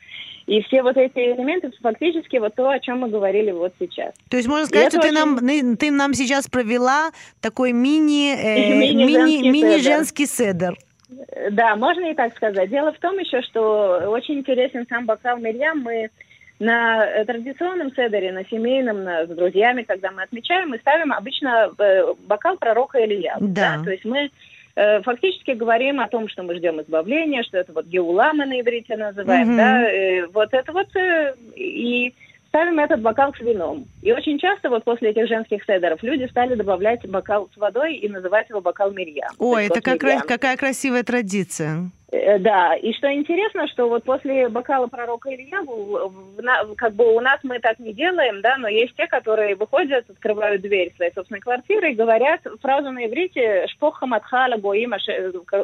И 0.47 0.63
все 0.63 0.83
вот 0.83 0.97
эти 0.97 1.19
элементы 1.19 1.71
фактически 1.83 2.39
вот 2.39 2.55
то, 2.55 2.71
о 2.71 2.81
чем 2.81 3.01
мы 3.01 3.11
говорили 3.11 3.51
вот 3.51 3.75
сейчас. 3.79 4.15
То 4.31 4.39
есть 4.39 4.49
можно 4.49 4.65
сказать, 4.65 4.91
что 4.91 5.03
ты, 5.03 5.09
очень... 5.09 5.19
нам, 5.19 5.77
ты 5.77 5.91
нам 5.91 6.15
сейчас 6.15 6.49
провела 6.49 7.11
такой 7.43 7.73
мини, 7.73 8.35
э, 8.35 8.79
мини, 8.95 9.47
мини 9.51 9.77
женский 9.83 10.25
седер. 10.25 10.75
Да, 11.51 11.77
можно 11.77 12.11
и 12.11 12.15
так 12.15 12.35
сказать. 12.35 12.71
Дело 12.71 12.93
в 12.93 12.99
том 12.99 13.19
еще, 13.19 13.43
что 13.43 14.09
очень 14.09 14.39
интересен 14.39 14.87
сам 14.89 15.05
бокал 15.05 15.39
Мирьям. 15.39 15.81
Мы 15.81 16.11
на 16.59 17.07
э, 17.07 17.25
традиционном 17.25 17.91
седере, 17.91 18.33
на 18.33 18.45
семейном, 18.47 19.05
на, 19.05 19.27
с 19.27 19.29
друзьями, 19.29 19.83
когда 19.83 20.11
мы 20.11 20.23
отмечаем, 20.23 20.71
мы 20.71 20.79
ставим 20.79 21.13
обычно 21.13 21.71
э, 21.79 22.15
бокал 22.27 22.57
пророка 22.57 23.05
Илья. 23.05 23.37
Да. 23.41 23.77
да. 23.79 23.85
То 23.85 23.91
есть 23.91 24.05
мы 24.05 24.31
э, 24.75 25.03
фактически 25.03 25.53
говорим 25.53 26.01
о 26.01 26.09
том, 26.09 26.29
что 26.29 26.43
мы 26.43 26.57
ждем 26.57 26.81
избавления, 26.81 27.43
что 27.45 27.59
это 27.59 27.73
вот 27.73 27.87
геула 27.87 28.33
мы 28.33 28.47
на 28.47 28.61
иврите 28.61 28.97
называем, 28.97 29.51
угу. 29.51 29.57
да, 29.57 29.83
э, 29.83 30.27
вот 30.27 30.49
это 30.53 30.73
вот 30.73 30.89
и 31.55 32.15
ставим 32.59 32.79
этот 32.81 33.01
бокал 33.01 33.33
с 33.35 33.41
вином. 33.41 33.87
И 34.03 34.13
очень 34.13 34.39
часто 34.39 34.69
вот 34.69 34.83
после 34.83 35.11
этих 35.11 35.29
женских 35.29 35.63
седеров 35.65 36.03
люди 36.03 36.27
стали 36.29 36.57
добавлять 36.57 37.09
бокал 37.09 37.49
с 37.55 37.57
водой 37.57 37.95
и 37.95 38.09
называть 38.09 38.49
его 38.49 38.61
бокал 38.61 38.91
Мирьям. 38.91 39.31
Ой, 39.39 39.67
это 39.67 39.81
как, 39.81 40.01
какая 40.27 40.57
красивая 40.57 41.05
традиция. 41.05 41.91
Э, 42.11 42.39
да, 42.39 42.75
и 42.75 42.93
что 42.95 43.13
интересно, 43.13 43.69
что 43.69 43.89
вот 43.89 44.03
после 44.03 44.49
бокала 44.49 44.89
пророка 44.89 45.33
Илья, 45.33 45.63
как 46.77 46.95
бы 46.95 47.15
у 47.15 47.21
нас 47.21 47.39
мы 47.45 47.61
так 47.61 47.79
не 47.79 47.93
делаем, 47.93 48.41
да, 48.41 48.57
но 48.57 48.67
есть 48.67 48.95
те, 48.97 49.07
которые 49.07 49.55
выходят, 49.55 50.11
открывают 50.11 50.63
дверь 50.63 50.93
своей 50.97 51.13
собственной 51.13 51.41
квартиры 51.41 51.93
и 51.93 51.97
говорят 51.97 52.41
фразу 52.61 52.91
на 52.91 53.07
иврите 53.07 53.67
«шпох 53.69 53.99
хаматхала 53.99 54.57
гоима», 54.57 54.97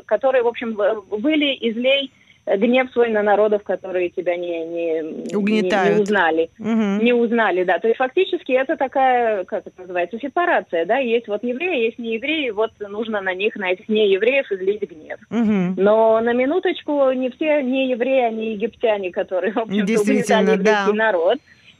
которые, 0.06 0.44
в 0.44 0.48
общем, 0.48 0.74
были 0.74 1.56
излей 1.70 2.12
гнев 2.46 2.90
свой 2.92 3.10
на 3.10 3.22
народов, 3.22 3.62
которые 3.62 4.10
тебя 4.10 4.36
не, 4.36 4.64
не, 4.64 5.36
Угнетают. 5.36 5.90
не, 5.90 5.96
не 5.96 6.02
узнали. 6.02 6.50
Угу. 6.58 7.04
Не 7.04 7.12
узнали, 7.12 7.64
да. 7.64 7.78
То 7.78 7.88
есть 7.88 7.98
фактически 7.98 8.52
это 8.52 8.76
такая, 8.76 9.44
как 9.44 9.66
это 9.66 9.80
называется, 9.80 10.18
сепарация, 10.18 10.84
да. 10.84 10.98
Есть 10.98 11.28
вот 11.28 11.42
евреи, 11.42 11.86
есть 11.86 11.98
не 11.98 12.14
евреи, 12.14 12.50
вот 12.50 12.70
нужно 12.80 13.20
на 13.20 13.34
них, 13.34 13.56
на 13.56 13.72
этих 13.72 13.88
неевреев 13.88 14.50
излить 14.52 14.82
гнев. 14.82 15.18
Угу. 15.30 15.80
Но 15.80 16.20
на 16.20 16.32
минуточку 16.32 17.10
не 17.12 17.30
все 17.30 17.62
не 17.62 17.90
евреи, 17.90 18.24
а 18.24 18.30
не 18.30 18.52
египтяне, 18.52 19.10
которые, 19.10 19.52
в 19.52 19.58
общем-то, 19.58 20.00
угнетали 20.00 20.52
еврейский 20.52 20.64
да. 20.64 20.92
народ. 20.92 21.38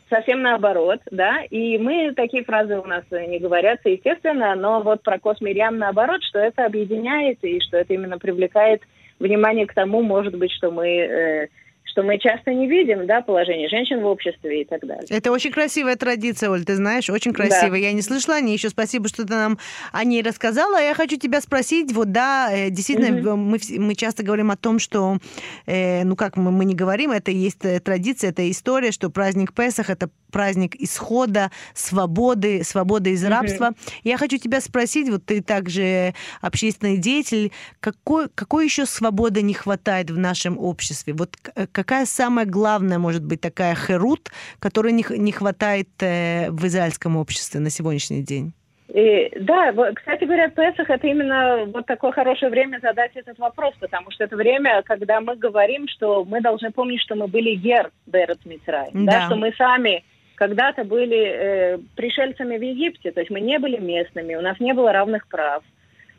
совсем 0.09 0.43
наоборот, 0.43 1.01
да, 1.11 1.43
и 1.51 1.79
мы, 1.79 2.13
такие 2.15 2.45
фразы 2.45 2.79
у 2.79 2.85
нас 2.85 3.05
не 3.11 3.39
говорятся, 3.39 3.89
естественно, 3.89 4.55
но 4.55 4.81
вот 4.81 5.03
про 5.03 5.19
Космирьям 5.19 5.79
наоборот, 5.79 6.23
что 6.23 6.39
это 6.39 6.67
объединяет 6.67 7.39
и 7.43 7.61
что 7.61 7.79
это 7.79 7.95
именно 7.95 8.19
привлекает 8.19 8.83
внимание 9.19 9.67
к 9.67 9.75
тому, 9.75 10.03
может 10.03 10.37
быть, 10.37 10.53
что 10.53 10.71
мы 10.71 10.89
э, 10.89 11.49
что 11.95 12.03
мы 12.03 12.19
часто 12.19 12.53
не 12.53 12.67
видим, 12.67 13.07
да, 13.07 13.21
положение 13.21 13.69
женщин 13.69 14.03
в 14.03 14.07
обществе 14.07 14.63
и 14.63 14.65
так 14.65 14.85
далее. 14.85 15.07
Это 15.09 15.31
очень 15.31 15.53
красивая 15.53 15.95
традиция, 15.95 16.51
Оль, 16.51 16.65
ты 16.65 16.75
знаешь, 16.75 17.09
очень 17.09 17.33
красивая. 17.33 17.71
Да. 17.71 17.77
Я 17.77 17.93
не 17.93 18.03
слышала 18.03 18.37
о 18.37 18.41
ней 18.41 18.55
еще. 18.55 18.69
Спасибо, 18.69 19.09
что 19.09 19.25
ты 19.25 19.33
нам 19.33 19.59
о 19.93 20.03
ней 20.03 20.21
рассказала. 20.21 20.83
Я 20.83 20.95
хочу 20.95 21.17
тебя 21.19 21.41
спросить, 21.41 21.93
вот 21.93 22.11
да, 22.11 22.51
э, 22.53 22.71
действительно, 22.71 23.17
mm-hmm. 23.17 23.37
мы, 23.37 23.59
мы 23.79 23.95
часто 23.95 24.25
говорим 24.25 24.51
о 24.51 24.57
том, 24.57 24.81
что, 24.81 25.19
э, 25.67 26.03
ну 26.03 26.17
как 26.17 26.37
мы, 26.37 26.51
мы 26.51 26.65
не 26.65 26.75
говорим, 26.75 27.13
это 27.13 27.31
есть 27.31 27.65
э, 27.65 27.79
традиция, 27.79 28.31
это 28.31 28.51
история, 28.51 28.91
что 28.91 29.09
праздник 29.09 29.53
Песах 29.53 29.89
это 29.89 30.11
праздник 30.33 30.75
исхода, 30.75 31.53
свободы, 31.75 32.65
свободы 32.65 33.11
из 33.11 33.25
рабства. 33.25 33.67
Mm-hmm. 33.67 34.01
Я 34.03 34.19
хочу 34.19 34.39
тебя 34.39 34.61
спросить, 34.61 35.09
вот 35.09 35.25
ты 35.25 35.41
также 35.41 36.13
общественный 36.41 36.97
деятель, 36.97 37.53
какой, 37.79 38.29
какой 38.35 38.65
еще 38.65 38.85
свободы 38.85 39.43
не 39.43 39.55
хватает 39.55 40.11
в 40.11 40.19
нашем 40.19 40.59
обществе? 40.59 41.15
Вот 41.15 41.37
какая 41.85 42.07
самая 42.07 42.47
главная, 42.47 42.99
может 42.99 43.25
быть, 43.25 43.41
такая 43.41 43.75
херут, 43.75 44.31
которой 44.59 44.93
не, 44.93 45.05
не 45.11 45.33
хватает 45.33 45.89
э, 46.01 46.51
в 46.51 46.67
израильском 46.67 47.17
обществе 47.17 47.61
на 47.61 47.71
сегодняшний 47.71 48.23
день? 48.23 48.53
И, 48.89 49.33
да, 49.41 49.73
кстати 49.95 50.25
говоря, 50.25 50.49
Песах 50.49 50.89
это 50.89 51.07
именно 51.07 51.65
вот 51.67 51.87
такое 51.87 52.13
хорошее 52.13 52.51
время 52.51 52.79
задать 52.81 53.11
этот 53.17 53.39
вопрос, 53.39 53.75
потому 53.81 54.11
что 54.11 54.25
это 54.25 54.37
время, 54.37 54.83
когда 54.85 55.21
мы 55.21 55.37
говорим, 55.37 55.89
что 55.89 56.25
мы 56.25 56.41
должны 56.41 56.71
помнить, 56.71 57.01
что 57.01 57.15
мы 57.17 57.27
были 57.27 57.55
гер 57.55 57.91
Берет 58.07 58.45
Мицрай, 58.45 58.91
да. 58.93 59.13
да, 59.13 59.27
что 59.27 59.37
мы 59.37 59.53
сами 59.59 60.05
когда-то 60.37 60.85
были 60.85 61.27
э, 61.27 61.79
пришельцами 61.97 62.57
в 62.57 62.63
Египте, 62.63 63.11
то 63.11 63.21
есть 63.21 63.31
мы 63.31 63.41
не 63.41 63.59
были 63.59 63.79
местными, 63.79 64.35
у 64.37 64.41
нас 64.41 64.61
не 64.61 64.73
было 64.73 64.93
равных 64.93 65.27
прав, 65.29 65.63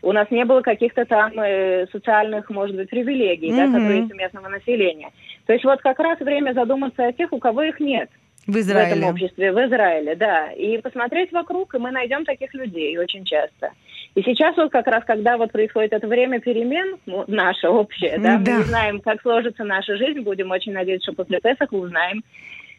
у 0.05 0.11
нас 0.11 0.29
не 0.29 0.45
было 0.45 0.61
каких-то 0.61 1.05
там 1.05 1.31
э, 1.39 1.87
социальных, 1.91 2.49
может 2.51 2.75
быть, 2.75 2.89
привилегий, 2.89 3.49
mm-hmm. 3.49 3.71
да, 3.71 3.77
которые 3.77 3.99
есть 4.01 4.13
у 4.13 4.15
местного 4.15 4.47
населения. 4.49 5.09
То 5.47 5.53
есть 5.53 5.65
вот 5.65 5.81
как 5.81 5.97
раз 5.99 6.19
время 6.19 6.53
задуматься 6.53 7.07
о 7.07 7.11
тех, 7.11 7.33
у 7.33 7.39
кого 7.39 7.63
их 7.63 7.79
нет. 7.79 8.09
В 8.45 8.55
Израиле. 8.57 8.93
В 8.93 8.97
этом 8.97 9.09
обществе, 9.09 9.51
в 9.51 9.65
Израиле, 9.65 10.15
да. 10.15 10.51
И 10.51 10.77
посмотреть 10.77 11.31
вокруг, 11.31 11.73
и 11.73 11.79
мы 11.79 11.89
найдем 11.89 12.23
таких 12.23 12.53
людей 12.53 12.95
очень 12.99 13.25
часто. 13.25 13.71
И 14.13 14.21
сейчас 14.21 14.55
вот 14.55 14.71
как 14.71 14.85
раз, 14.85 15.03
когда 15.05 15.37
вот 15.37 15.51
происходит 15.51 15.93
это 15.93 16.07
время 16.07 16.39
перемен, 16.39 16.97
ну, 17.07 17.23
наше 17.27 17.67
общее, 17.67 18.19
да, 18.19 18.37
да, 18.37 18.51
мы 18.51 18.57
не 18.59 18.63
знаем, 18.65 18.99
как 18.99 19.21
сложится 19.23 19.63
наша 19.63 19.97
жизнь, 19.97 20.19
будем 20.19 20.51
очень 20.51 20.73
надеяться, 20.73 21.11
что 21.11 21.23
после 21.23 21.39
Песаха 21.39 21.73
узнаем, 21.73 22.23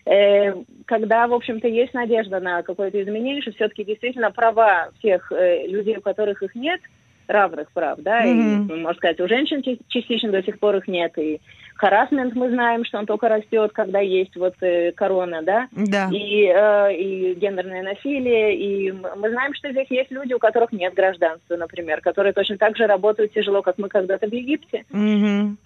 э, 0.06 0.54
когда, 0.84 1.26
в 1.26 1.34
общем-то, 1.34 1.66
есть 1.66 1.92
надежда 1.92 2.38
на 2.38 2.62
какое-то 2.62 3.02
изменение, 3.02 3.42
что 3.42 3.50
все-таки 3.50 3.82
действительно 3.82 4.30
права 4.30 4.90
всех 5.00 5.32
э, 5.32 5.66
людей, 5.66 5.96
у 5.96 6.00
которых 6.00 6.44
их 6.44 6.54
нет, 6.54 6.80
равных 7.28 7.70
прав, 7.72 7.98
да, 7.98 8.24
mm-hmm. 8.24 8.68
и, 8.68 8.74
можно 8.74 8.94
сказать, 8.94 9.20
у 9.20 9.28
женщин 9.28 9.62
частично 9.88 10.30
до 10.30 10.42
сих 10.42 10.58
пор 10.58 10.76
их 10.76 10.88
нет, 10.88 11.16
и 11.18 11.40
харасмент 11.74 12.34
мы 12.34 12.50
знаем, 12.50 12.84
что 12.84 12.98
он 12.98 13.06
только 13.06 13.28
растет, 13.28 13.72
когда 13.72 14.00
есть 14.00 14.36
вот 14.36 14.54
э, 14.60 14.92
корона, 14.92 15.42
да, 15.42 15.68
да. 15.72 16.08
И, 16.12 16.44
э, 16.44 16.96
и 16.96 17.34
гендерное 17.34 17.82
насилие, 17.82 18.56
и 18.56 18.92
мы 18.92 19.30
знаем, 19.30 19.54
что 19.54 19.70
здесь 19.70 19.90
есть 19.90 20.10
люди, 20.10 20.32
у 20.32 20.38
которых 20.38 20.72
нет 20.72 20.94
гражданства, 20.94 21.56
например, 21.56 22.00
которые 22.00 22.32
точно 22.32 22.56
так 22.58 22.76
же 22.76 22.86
работают 22.86 23.32
тяжело, 23.32 23.62
как 23.62 23.78
мы 23.78 23.88
когда-то 23.88 24.26
в 24.26 24.32
Египте. 24.32 24.84
Mm-hmm. 24.92 25.56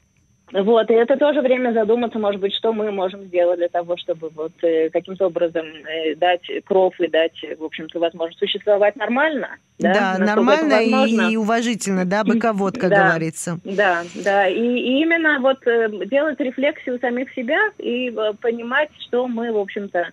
Вот, 0.53 0.91
и 0.91 0.95
это 0.95 1.17
тоже 1.17 1.43
время 1.43 1.73
задуматься, 1.73 2.19
может 2.19 2.41
быть, 2.41 2.55
что 2.55 2.73
мы 2.73 2.91
можем 2.91 3.25
сделать 3.25 3.59
для 3.59 3.69
того, 3.69 3.97
чтобы 3.97 4.31
вот 4.35 4.53
э, 4.63 4.91
каким-то 4.91 5.27
образом 5.27 5.65
э, 5.65 6.17
дать 6.17 6.43
кров 6.65 6.99
и 6.99 7.07
дать, 7.07 7.39
в 7.59 7.65
общем-то, 7.65 8.01
возможность 8.01 8.41
существовать 8.41 8.97
нормально. 8.97 9.57
Да, 9.79 10.17
да 10.19 10.19
нормально 10.19 10.81
и, 10.83 11.33
и 11.33 11.37
уважительно, 11.37 12.05
да, 12.05 12.25
быковод, 12.27 12.79
как 12.79 12.91
да, 12.91 13.09
говорится. 13.09 13.61
Да, 13.65 14.03
да, 14.17 14.49
и, 14.49 14.61
и 14.61 15.03
именно 15.03 15.39
вот 15.41 15.65
э, 15.67 15.89
делать 16.07 16.41
рефлексию 16.41 16.99
самих 16.99 17.33
себя 17.33 17.59
и 17.79 18.11
э, 18.11 18.33
понимать, 18.41 18.91
что 19.07 19.29
мы, 19.29 19.53
в 19.53 19.59
общем-то, 19.59 20.11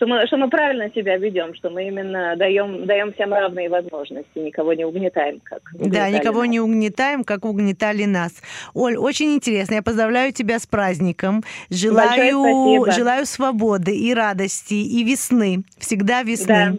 что 0.00 0.06
мы, 0.06 0.26
что 0.26 0.38
мы 0.38 0.48
правильно 0.48 0.90
себя 0.94 1.18
ведем, 1.18 1.54
что 1.54 1.68
мы 1.68 1.86
именно 1.86 2.34
даем, 2.34 2.86
даем 2.86 3.12
всем 3.12 3.34
равные 3.34 3.68
возможности, 3.68 4.38
никого 4.38 4.72
не 4.72 4.86
угнетаем, 4.86 5.40
как 5.44 5.60
Да, 5.74 6.08
никого 6.08 6.40
нас. 6.40 6.48
не 6.48 6.58
угнетаем, 6.58 7.22
как 7.22 7.44
угнетали 7.44 8.06
нас. 8.06 8.32
Оль, 8.72 8.96
очень 8.96 9.34
интересно. 9.34 9.74
Я 9.74 9.82
поздравляю 9.82 10.32
тебя 10.32 10.58
с 10.58 10.66
праздником. 10.66 11.44
Желаю, 11.68 12.90
желаю 12.90 13.26
свободы 13.26 13.94
и 13.94 14.14
радости, 14.14 14.72
и 14.72 15.04
весны. 15.04 15.64
Всегда 15.76 16.22
весны. 16.22 16.46
Да. 16.46 16.72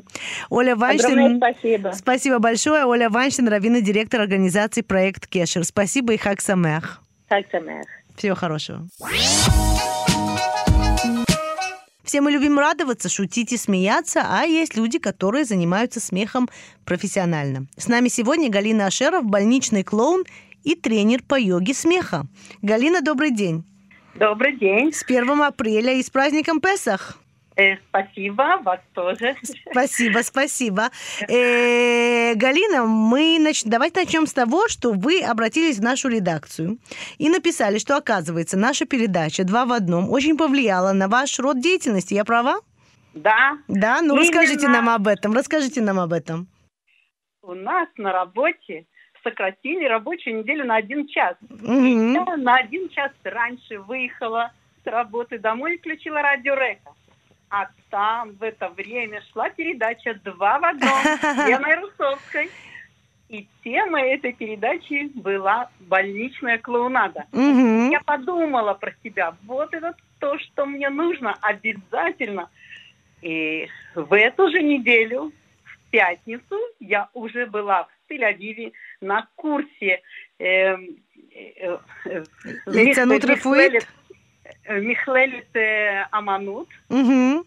Оля 0.49 0.75
Ванштин. 0.75 1.37
спасибо. 1.37 1.91
Спасибо 1.93 2.39
большое. 2.39 2.85
Оля 2.85 3.07
Ванштин, 3.11 3.47
раввин 3.47 3.83
директор 3.83 4.19
организации 4.21 4.81
«Проект 4.81 5.27
Кешер». 5.27 5.63
Спасибо 5.63 6.13
и 6.13 6.17
хак 6.17 6.41
самех. 6.41 7.01
Хак 7.29 7.45
самех. 7.51 7.85
Всего 8.17 8.33
хорошего. 8.33 8.87
Все 12.11 12.19
мы 12.19 12.31
любим 12.31 12.59
радоваться, 12.59 13.07
шутить 13.07 13.53
и 13.53 13.57
смеяться, 13.57 14.25
а 14.27 14.43
есть 14.43 14.75
люди, 14.75 14.99
которые 14.99 15.45
занимаются 15.45 16.01
смехом 16.01 16.49
профессионально. 16.83 17.67
С 17.77 17.87
нами 17.87 18.09
сегодня 18.09 18.49
Галина 18.49 18.87
Ашеров, 18.87 19.23
больничный 19.23 19.85
клоун 19.85 20.25
и 20.65 20.75
тренер 20.75 21.23
по 21.23 21.39
йоге 21.39 21.73
смеха. 21.73 22.25
Галина, 22.61 23.01
добрый 23.01 23.31
день. 23.31 23.63
Добрый 24.15 24.57
день. 24.57 24.91
С 24.91 25.05
1 25.05 25.41
апреля 25.41 25.93
и 25.93 26.03
с 26.03 26.09
праздником 26.09 26.59
Песах. 26.59 27.17
Э, 27.61 27.77
спасибо, 27.89 28.59
вас 28.63 28.79
тоже. 28.93 29.35
Спасибо, 29.71 30.19
спасибо. 30.23 30.89
Э, 31.27 32.33
Галина, 32.33 32.85
мы 32.85 33.37
нач... 33.39 33.63
давайте 33.65 33.99
начнем 34.01 34.25
с 34.25 34.33
того, 34.33 34.67
что 34.67 34.93
вы 34.93 35.21
обратились 35.21 35.77
в 35.77 35.83
нашу 35.83 36.09
редакцию 36.09 36.79
и 37.19 37.29
написали, 37.29 37.77
что, 37.77 37.97
оказывается, 37.97 38.57
наша 38.57 38.85
передача 38.85 39.43
«Два 39.43 39.65
в 39.65 39.73
одном» 39.73 40.09
очень 40.09 40.37
повлияла 40.37 40.91
на 40.93 41.07
ваш 41.07 41.37
род 41.39 41.59
деятельности. 41.59 42.15
Я 42.15 42.25
права? 42.25 42.61
Да. 43.13 43.57
Да? 43.67 44.01
Ну, 44.01 44.15
Именно... 44.15 44.21
расскажите 44.21 44.67
нам 44.67 44.89
об 44.89 45.07
этом. 45.07 45.33
Расскажите 45.33 45.81
нам 45.81 45.99
об 45.99 46.13
этом. 46.13 46.47
У 47.43 47.53
нас 47.53 47.89
на 47.97 48.11
работе 48.11 48.85
сократили 49.23 49.85
рабочую 49.85 50.39
неделю 50.39 50.65
на 50.65 50.77
один 50.77 51.07
час. 51.07 51.35
Угу. 51.41 52.13
Я 52.13 52.37
на 52.37 52.55
один 52.55 52.89
час 52.89 53.11
раньше 53.23 53.77
выехала 53.79 54.51
с 54.83 54.87
работы 54.87 55.37
домой 55.37 55.75
и 55.75 55.77
включила 55.77 56.23
радио 56.23 56.55
Река 56.55 56.91
а 57.51 57.67
там 57.89 58.31
в 58.31 58.43
это 58.43 58.69
время 58.69 59.21
шла 59.31 59.49
передача 59.49 60.13
«Два 60.23 60.57
в 60.57 60.65
одном» 60.65 61.03
Леной 61.47 61.75
Русовской. 61.75 62.49
И 63.27 63.47
тема 63.63 64.01
этой 64.01 64.33
передачи 64.33 65.09
была 65.13 65.69
больничная 65.79 66.57
клоунада. 66.57 67.25
Угу. 67.31 67.91
Я 67.91 68.01
подумала 68.05 68.73
про 68.73 68.93
себя, 69.03 69.35
вот 69.43 69.73
это 69.73 69.95
то, 70.19 70.37
что 70.39 70.65
мне 70.65 70.89
нужно 70.89 71.37
обязательно. 71.41 72.49
И 73.21 73.67
в 73.95 74.13
эту 74.13 74.49
же 74.49 74.61
неделю, 74.61 75.31
в 75.63 75.91
пятницу, 75.91 76.57
я 76.79 77.09
уже 77.13 77.45
была 77.45 77.83
в 77.83 78.11
Тель-Авиве 78.11 78.73
на 78.99 79.27
курсе 79.35 80.01
э, 80.39 80.45
э, 80.45 80.77
э, 82.05 82.23
Михлелит 82.65 83.23
Михлелит 83.23 83.87
Аманут. 86.11 86.69
Угу 86.89 87.45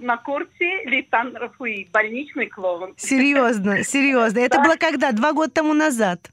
на 0.00 0.16
курсе 0.16 0.84
Литан 0.84 1.36
Рафуи, 1.36 1.88
больничный 1.92 2.46
клоун. 2.46 2.94
Серьезно, 2.96 3.84
серьезно. 3.84 4.38
Это 4.38 4.60
было 4.60 4.76
когда? 4.76 5.12
Два 5.12 5.32
года 5.32 5.52
тому 5.52 5.74
назад? 5.74 6.30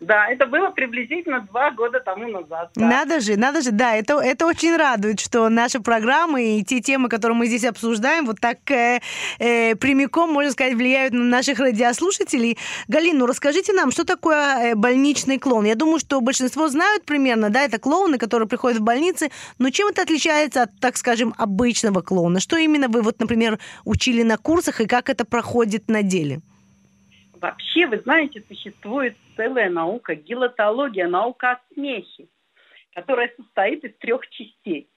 Да, 0.00 0.28
это 0.28 0.46
было 0.46 0.70
приблизительно 0.70 1.42
два 1.42 1.70
года 1.72 2.00
тому 2.00 2.26
назад. 2.26 2.70
Да. 2.74 2.86
Надо 2.86 3.20
же, 3.20 3.36
надо 3.36 3.60
же, 3.60 3.70
да, 3.70 3.94
это, 3.94 4.14
это 4.14 4.46
очень 4.46 4.74
радует, 4.74 5.20
что 5.20 5.48
наши 5.50 5.78
программы 5.80 6.58
и 6.58 6.64
те 6.64 6.80
темы, 6.80 7.10
которые 7.10 7.36
мы 7.36 7.46
здесь 7.46 7.64
обсуждаем, 7.64 8.24
вот 8.24 8.40
так 8.40 8.58
э, 8.70 9.00
э, 9.38 9.76
прямиком, 9.76 10.32
можно 10.32 10.52
сказать, 10.52 10.72
влияют 10.72 11.12
на 11.12 11.24
наших 11.24 11.58
радиослушателей. 11.58 12.56
Галина, 12.88 13.20
ну 13.20 13.26
расскажите 13.26 13.74
нам, 13.74 13.90
что 13.90 14.04
такое 14.04 14.72
э, 14.72 14.74
больничный 14.74 15.38
клоун? 15.38 15.66
Я 15.66 15.74
думаю, 15.74 15.98
что 15.98 16.18
большинство 16.22 16.68
знают 16.68 17.04
примерно, 17.04 17.50
да, 17.50 17.62
это 17.62 17.78
клоуны, 17.78 18.16
которые 18.16 18.48
приходят 18.48 18.78
в 18.78 18.82
больницы, 18.82 19.30
но 19.58 19.68
чем 19.68 19.88
это 19.88 20.00
отличается 20.00 20.62
от, 20.62 20.70
так 20.80 20.96
скажем, 20.96 21.34
обычного 21.36 22.00
клоуна? 22.00 22.40
Что 22.40 22.56
именно 22.56 22.88
вы, 22.88 23.02
вот, 23.02 23.20
например, 23.20 23.58
учили 23.84 24.22
на 24.22 24.38
курсах 24.38 24.80
и 24.80 24.86
как 24.86 25.10
это 25.10 25.26
проходит 25.26 25.88
на 25.88 26.02
деле? 26.02 26.40
Вообще, 27.40 27.86
вы 27.86 28.00
знаете, 28.04 28.42
существует 28.48 29.16
целая 29.40 29.70
наука, 29.70 30.14
гилотология, 30.14 31.08
наука 31.08 31.52
о 31.52 31.60
смехе, 31.72 32.26
которая 32.94 33.32
состоит 33.36 33.82
из 33.84 33.96
трех 33.96 34.28
частей. 34.28 34.90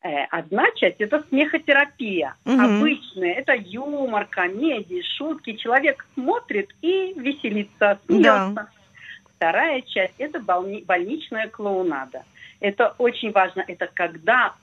Э, 0.00 0.26
одна 0.30 0.70
часть– 0.76 0.96
это 1.00 1.24
смехотерапия. 1.28 2.36
Угу. 2.44 2.60
Обычная– 2.60 3.32
это 3.36 3.54
юмор, 3.54 4.26
комедии, 4.26 5.02
шутки. 5.16 5.54
Человек 5.54 6.06
смотрит 6.14 6.70
и 6.82 7.14
веселится, 7.16 7.98
смеется. 8.06 8.52
Да. 8.54 8.68
Вторая 9.34 9.82
часть– 9.82 10.14
это 10.18 10.38
больничная 10.38 11.48
клоунада. 11.48 12.22
Это 12.60 12.94
очень 12.98 13.32
важно. 13.32 13.64
Это 13.66 13.88
когда 13.92 14.54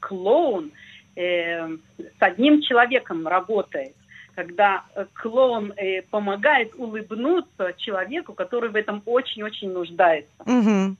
клоун 0.00 0.70
э, 1.16 1.66
с 1.96 2.20
одним 2.20 2.60
человеком 2.60 3.26
работает, 3.26 3.94
когда 4.34 4.84
э, 4.94 5.06
клоун 5.14 5.72
э, 5.76 6.02
помогает 6.02 6.74
улыбнуться 6.76 7.74
человеку, 7.76 8.34
который 8.34 8.70
в 8.70 8.76
этом 8.76 9.02
очень-очень 9.06 9.72
нуждается. 9.72 10.32
Мгм. 10.44 10.96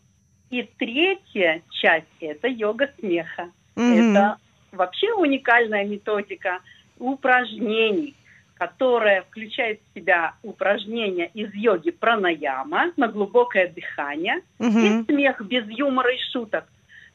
И 0.51 0.63
третья 0.79 1.63
часть– 1.71 2.07
это 2.21 2.49
йога 2.49 2.91
смеха. 2.99 3.51
Мгм. 3.77 3.93
Это 4.13 4.39
вообще 4.73 5.13
уникальная 5.13 5.85
методика 5.85 6.61
упражнений, 6.99 8.15
которая 8.55 9.23
включает 9.23 9.81
в 9.81 9.99
себя 9.99 10.35
упражнения 10.43 11.31
из 11.35 11.53
йоги 11.55 11.91
пранаяма 11.91 12.93
на 12.97 13.09
глубокое 13.09 13.69
дыхание 13.69 14.43
Мгм. 14.59 14.79
и 14.79 15.05
смех 15.05 15.41
без 15.43 15.69
юмора 15.69 16.15
и 16.15 16.19
шуток. 16.33 16.65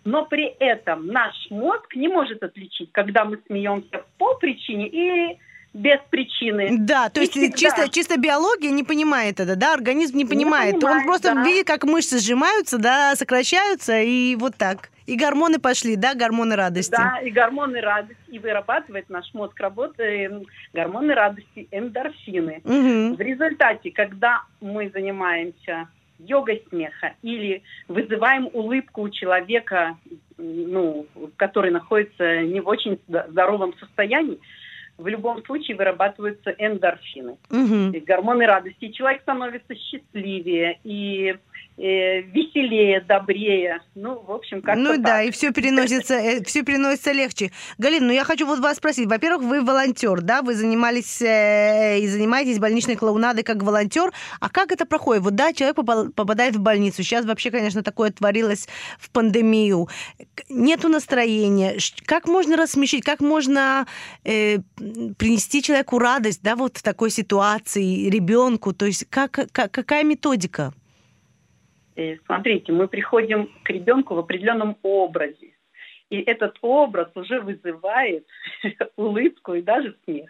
Но 0.05 0.25
при 0.25 0.45
этом 0.59 1.07
наш 1.07 1.35
мозг 1.49 1.95
не 1.95 2.07
может 2.07 2.41
отличить, 2.41 2.91
когда 2.91 3.25
мы 3.25 3.37
смеемся 3.47 4.03
по 4.17 4.35
причине 4.35 4.87
или 4.87 5.37
без 5.73 5.99
причины. 6.09 6.77
Да, 6.79 7.09
то 7.09 7.19
Не 7.19 7.25
есть 7.25 7.37
всегда. 7.37 7.57
чисто, 7.57 7.89
чисто 7.89 8.19
биология 8.19 8.71
не 8.71 8.83
понимает 8.83 9.39
это, 9.39 9.55
да, 9.55 9.73
организм 9.73 10.17
не 10.17 10.25
понимает. 10.25 10.75
Он 10.75 10.79
понимает, 10.79 11.05
просто 11.05 11.33
да. 11.35 11.43
видит, 11.43 11.67
как 11.67 11.83
мышцы 11.83 12.19
сжимаются, 12.19 12.77
да, 12.77 13.15
сокращаются, 13.15 13.99
и 14.01 14.35
вот 14.35 14.55
так. 14.55 14.89
И 15.05 15.15
гормоны 15.15 15.59
пошли, 15.59 15.95
да, 15.95 16.13
гормоны 16.13 16.55
радости. 16.55 16.91
Да, 16.91 17.19
и 17.23 17.31
гормоны 17.31 17.81
радости, 17.81 18.17
и 18.27 18.39
вырабатывает 18.39 19.09
наш 19.09 19.33
мозг 19.33 19.59
работает 19.59 20.31
м, 20.31 20.43
гормоны 20.73 21.13
радости, 21.13 21.67
эндорфины. 21.71 22.61
Мгм. 22.63 23.15
В 23.15 23.19
результате, 23.19 23.91
когда 23.91 24.43
мы 24.61 24.89
занимаемся 24.91 25.87
йогой 26.19 26.63
смеха 26.69 27.13
или 27.21 27.63
вызываем 27.87 28.49
улыбку 28.53 29.03
у 29.03 29.09
человека, 29.09 29.97
ну, 30.37 31.07
который 31.37 31.71
находится 31.71 32.41
не 32.41 32.59
в 32.59 32.67
очень 32.67 32.99
здоровом 33.07 33.73
состоянии, 33.79 34.39
в 34.99 35.07
любом 35.07 35.43
случае 35.45 35.77
вырабатываются 35.77 36.51
эндорфины, 36.57 37.37
и 37.49 37.99
гормоны 38.01 38.45
радости. 38.45 38.85
И 38.85 38.93
человек 38.93 39.21
становится 39.21 39.73
счастливее 39.75 40.79
и 40.83 41.37
э, 41.79 42.21
веселее, 42.21 43.01
добрее. 43.01 43.81
Ну, 43.95 44.21
в 44.21 44.31
общем, 44.31 44.61
как-то 44.61 44.81
Ну 44.81 44.89
так. 44.95 45.01
да, 45.01 45.23
и 45.23 45.31
все 45.31 45.51
переносится, 45.51 46.19
все 46.45 46.63
переносится 46.63 47.11
легче. 47.13 47.51
Галина, 47.77 48.07
ну 48.07 48.13
я 48.13 48.23
хочу 48.25 48.45
вот 48.45 48.59
вас 48.59 48.77
спросить. 48.77 49.07
Во-первых, 49.07 49.43
вы 49.47 49.61
волонтер, 49.63 50.21
да, 50.21 50.41
вы 50.41 50.55
занимались 50.55 51.21
э, 51.21 51.99
и 51.99 52.07
занимаетесь 52.07 52.59
больничной 52.59 52.95
клоунадой 52.95 53.43
как 53.43 53.63
волонтер. 53.63 54.11
А 54.39 54.49
как 54.49 54.71
это 54.71 54.85
проходит? 54.85 55.23
Вот 55.23 55.35
да, 55.35 55.53
человек 55.53 55.77
попал- 55.77 56.09
попадает 56.11 56.55
в 56.55 56.59
больницу. 56.59 57.01
Сейчас 57.03 57.25
вообще, 57.25 57.49
конечно, 57.51 57.81
такое 57.81 58.11
творилось 58.11 58.67
в 58.99 59.09
пандемию. 59.11 59.87
Нету 60.49 60.89
настроения. 60.89 61.77
Как 62.05 62.27
можно 62.27 62.57
рассмешить, 62.57 63.03
как 63.03 63.21
можно 63.21 63.87
э, 64.25 64.57
принести 65.17 65.61
человеку 65.63 65.97
радость, 65.99 66.41
да, 66.43 66.55
вот 66.55 66.77
в 66.77 66.83
такой 66.83 67.09
ситуации, 67.09 68.09
ребенку? 68.09 68.73
То 68.73 68.85
есть 68.85 69.05
как, 69.09 69.31
как- 69.51 69.71
какая 69.71 70.03
методика? 70.03 70.73
Э, 71.99 72.17
Смотрите, 72.25 72.71
мы 72.71 72.87
приходим 72.87 73.49
к 73.63 73.69
ребенку 73.69 74.15
в 74.15 74.19
определенном 74.19 74.77
образе. 74.83 75.51
И 76.09 76.21
этот 76.21 76.57
образ 76.61 77.09
уже 77.15 77.41
вызывает 77.41 78.25
улыбку 78.95 79.53
и 79.53 79.61
даже 79.61 79.95
смех. 80.05 80.29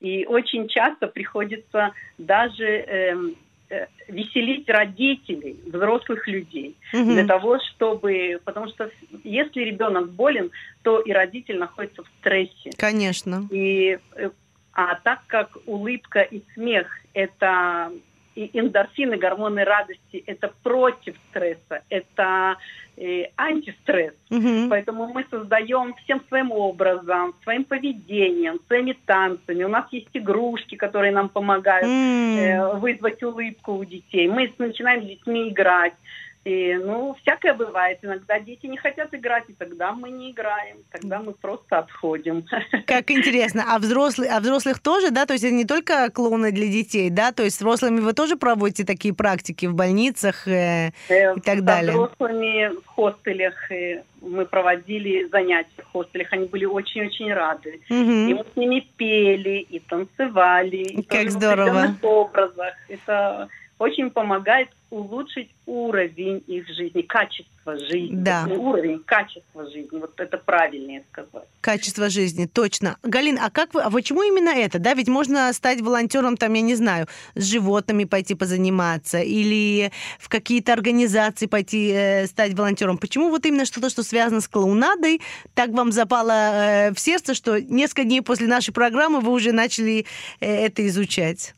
И 0.00 0.24
очень 0.26 0.68
часто 0.68 1.08
приходится 1.08 1.92
даже 2.18 2.64
эм, 2.64 3.36
э, 3.68 3.86
веселить 4.08 4.68
родителей, 4.68 5.58
взрослых 5.66 6.28
людей, 6.28 6.76
Мгм. 6.92 7.14
для 7.14 7.26
того, 7.26 7.58
чтобы... 7.58 8.40
Потому 8.44 8.68
что 8.68 8.90
если 9.24 9.60
ребенок 9.60 10.10
болен, 10.12 10.50
то 10.82 11.00
и 11.00 11.12
родитель 11.12 11.58
находится 11.58 12.04
в 12.04 12.08
стрессе. 12.20 12.70
Конечно. 12.78 13.48
И, 13.50 13.98
э, 14.14 14.30
а 14.72 14.94
так 15.02 15.22
как 15.26 15.58
улыбка 15.66 16.20
и 16.20 16.42
смех– 16.54 16.86
это 17.12 17.92
и 18.34 18.50
эндорфины, 18.58 19.16
гормоны 19.16 19.64
радости– 19.64 20.22
это 20.26 20.52
против 20.62 21.16
стресса, 21.30 21.82
это 21.88 22.56
э, 22.96 23.26
антистресс. 23.36 24.14
Мгм. 24.30 24.68
Поэтому 24.68 25.08
мы 25.08 25.24
создаем 25.30 25.94
всем 26.04 26.22
своим 26.28 26.52
образом, 26.52 27.34
своим 27.42 27.64
поведением, 27.64 28.60
своими 28.66 28.96
танцами. 29.06 29.64
У 29.64 29.68
нас 29.68 29.86
есть 29.92 30.08
игрушки, 30.14 30.76
которые 30.76 31.12
нам 31.12 31.28
помогают 31.28 31.86
М. 31.86 32.38
э, 32.38 32.74
вызвать 32.78 33.22
улыбку 33.22 33.74
у 33.74 33.84
детей. 33.84 34.28
Мы 34.28 34.52
начинаем 34.58 35.02
с 35.02 35.06
детьми 35.06 35.48
играть. 35.48 35.94
И, 36.44 36.74
ну, 36.74 37.16
всякое 37.22 37.54
бывает. 37.54 37.98
Иногда 38.02 38.40
дети 38.40 38.66
не 38.66 38.76
хотят 38.76 39.14
играть, 39.14 39.44
и 39.48 39.52
тогда 39.52 39.92
мы 39.92 40.10
не 40.10 40.32
играем. 40.32 40.78
Тогда 40.90 41.20
мы 41.20 41.32
просто 41.34 41.78
отходим. 41.78 42.44
Как 42.86 43.10
интересно. 43.12 43.64
А 43.68 43.78
взрослые, 43.78 44.30
а 44.32 44.40
взрослых 44.40 44.80
тоже, 44.80 45.10
да? 45.10 45.24
То 45.26 45.34
есть 45.34 45.44
это 45.44 45.54
не 45.54 45.64
только 45.64 46.10
клоуны 46.10 46.50
для 46.50 46.66
детей, 46.66 47.10
да? 47.10 47.30
То 47.30 47.44
есть 47.44 47.56
с 47.56 47.60
взрослыми 47.60 48.00
вы 48.00 48.12
тоже 48.12 48.36
проводите 48.36 48.84
такие 48.84 49.14
практики 49.14 49.66
в 49.66 49.74
больницах 49.74 50.48
э, 50.48 50.90
Э, 51.08 51.34
и 51.36 51.40
так 51.40 51.58
со 51.58 51.62
далее? 51.62 51.92
взрослыми 51.92 52.74
в 52.80 52.86
хостелях 52.86 53.70
э, 53.70 54.02
мы 54.20 54.44
проводили 54.44 55.28
занятия 55.30 55.70
в 55.82 55.92
хостелях. 55.92 56.32
Они 56.32 56.46
были 56.46 56.64
очень-очень 56.64 57.32
рады. 57.32 57.80
И 57.88 57.94
Мгм. 57.94 58.34
мы 58.36 58.44
с 58.52 58.56
ними 58.56 58.86
пели, 58.96 59.58
и 59.60 59.78
танцевали. 59.78 60.76
И 60.78 61.02
Как 61.02 61.26
в 61.26 61.30
здорово. 61.30 61.62
определенных 61.68 62.04
образах. 62.04 62.74
Это 62.88 63.48
очень 63.78 64.10
помогает 64.10 64.68
улучшить 64.92 65.48
уровень 65.64 66.44
их 66.46 66.68
жизни, 66.68 67.00
качество 67.00 67.78
жизни. 67.78 68.10
Да. 68.12 68.44
Не 68.46 68.56
уровень, 68.56 69.02
качество 69.04 69.64
жизни. 69.70 69.98
Вот 69.98 70.20
это 70.20 70.36
правильнее 70.36 71.02
сказать. 71.10 71.48
Качество 71.62 72.10
жизни, 72.10 72.44
точно. 72.44 72.98
Галин, 73.02 73.38
а 73.40 73.50
как 73.50 73.72
вы, 73.72 73.80
а 73.80 73.90
почему 73.90 74.22
именно 74.22 74.50
это, 74.50 74.78
да? 74.78 74.92
Ведь 74.92 75.08
можно 75.08 75.50
стать 75.54 75.80
волонтером, 75.80 76.36
там, 76.36 76.52
я 76.52 76.60
не 76.60 76.74
знаю, 76.74 77.06
с 77.34 77.44
животными 77.44 78.04
пойти 78.04 78.34
позаниматься 78.34 79.20
или 79.20 79.90
в 80.18 80.28
какие-то 80.28 80.74
организации 80.74 81.46
пойти 81.46 81.90
э, 81.94 82.26
стать 82.26 82.52
волонтером. 82.52 82.98
Почему 82.98 83.30
вот 83.30 83.46
именно 83.46 83.64
что-то, 83.64 83.88
что 83.88 84.02
связано 84.02 84.42
с 84.42 84.48
клоунадой, 84.48 85.22
так 85.54 85.70
вам 85.70 85.90
запало 85.92 86.32
э, 86.32 86.92
в 86.92 87.00
сердце, 87.00 87.32
что 87.32 87.58
несколько 87.62 88.04
дней 88.04 88.20
после 88.20 88.46
нашей 88.46 88.74
программы 88.74 89.20
вы 89.20 89.32
уже 89.32 89.52
начали 89.52 90.04
э, 90.40 90.66
это 90.66 90.86
изучать? 90.86 91.54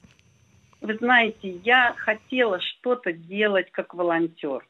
Вы 0.84 0.98
знаете, 0.98 1.48
я 1.64 1.94
хотела 1.96 2.60
что-то 2.60 3.10
делать 3.10 3.70
как 3.72 3.94
волонтер. 3.94 4.66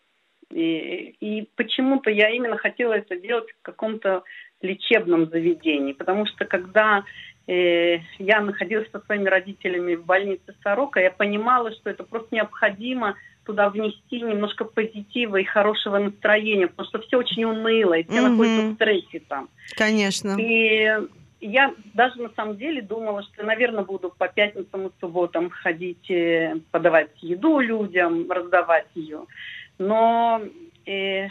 И, 0.49 1.17
и 1.19 1.49
почему-то 1.57 2.09
я 2.09 2.31
именно 2.31 2.57
хотела 2.57 2.93
это 2.93 3.17
делать 3.17 3.51
в 3.51 3.63
каком-то 3.63 4.23
лечебном 4.63 5.29
заведении. 5.29 5.93
Потому 5.93 6.27
что 6.27 6.45
когда 6.45 7.03
э, 7.49 7.99
я 8.21 8.41
находилась 8.43 8.89
со 8.93 9.01
своими 9.01 9.29
родителями 9.29 9.97
в 9.97 10.05
больнице 10.05 10.55
Сорока, 10.63 11.01
я 11.01 11.11
понимала, 11.11 11.73
что 11.73 11.91
это 11.91 12.05
просто 12.05 12.33
необходимо 12.33 13.17
туда 13.45 13.69
внести 13.69 14.21
немножко 14.21 14.65
позитива 14.65 15.39
и 15.39 15.45
хорошего 15.45 15.99
настроения, 15.99 16.69
потому 16.69 16.89
что 16.91 17.01
все 17.01 17.19
очень 17.19 17.43
уныло, 17.45 17.95
и 17.95 18.05
все 18.05 18.21
Мгм. 18.21 18.31
находятся 18.31 18.63
в 18.63 18.75
стрессе 18.75 19.21
там. 19.29 19.49
Конечно. 19.77 20.37
И 20.39 20.97
я 21.47 21.75
даже 21.93 22.21
на 22.23 22.31
самом 22.31 22.57
деле 22.57 22.81
думала, 22.81 23.23
что, 23.23 23.45
наверное, 23.45 23.85
буду 23.85 24.13
по 24.17 24.29
пятницам 24.29 24.87
и 24.87 24.91
субботам 25.01 25.51
ходить, 25.51 26.11
э, 26.11 26.57
подавать 26.71 27.11
еду 27.21 27.61
людям, 27.61 28.31
раздавать 28.31 28.87
ее. 28.95 29.27
Но 29.79 30.41
э, 30.87 31.29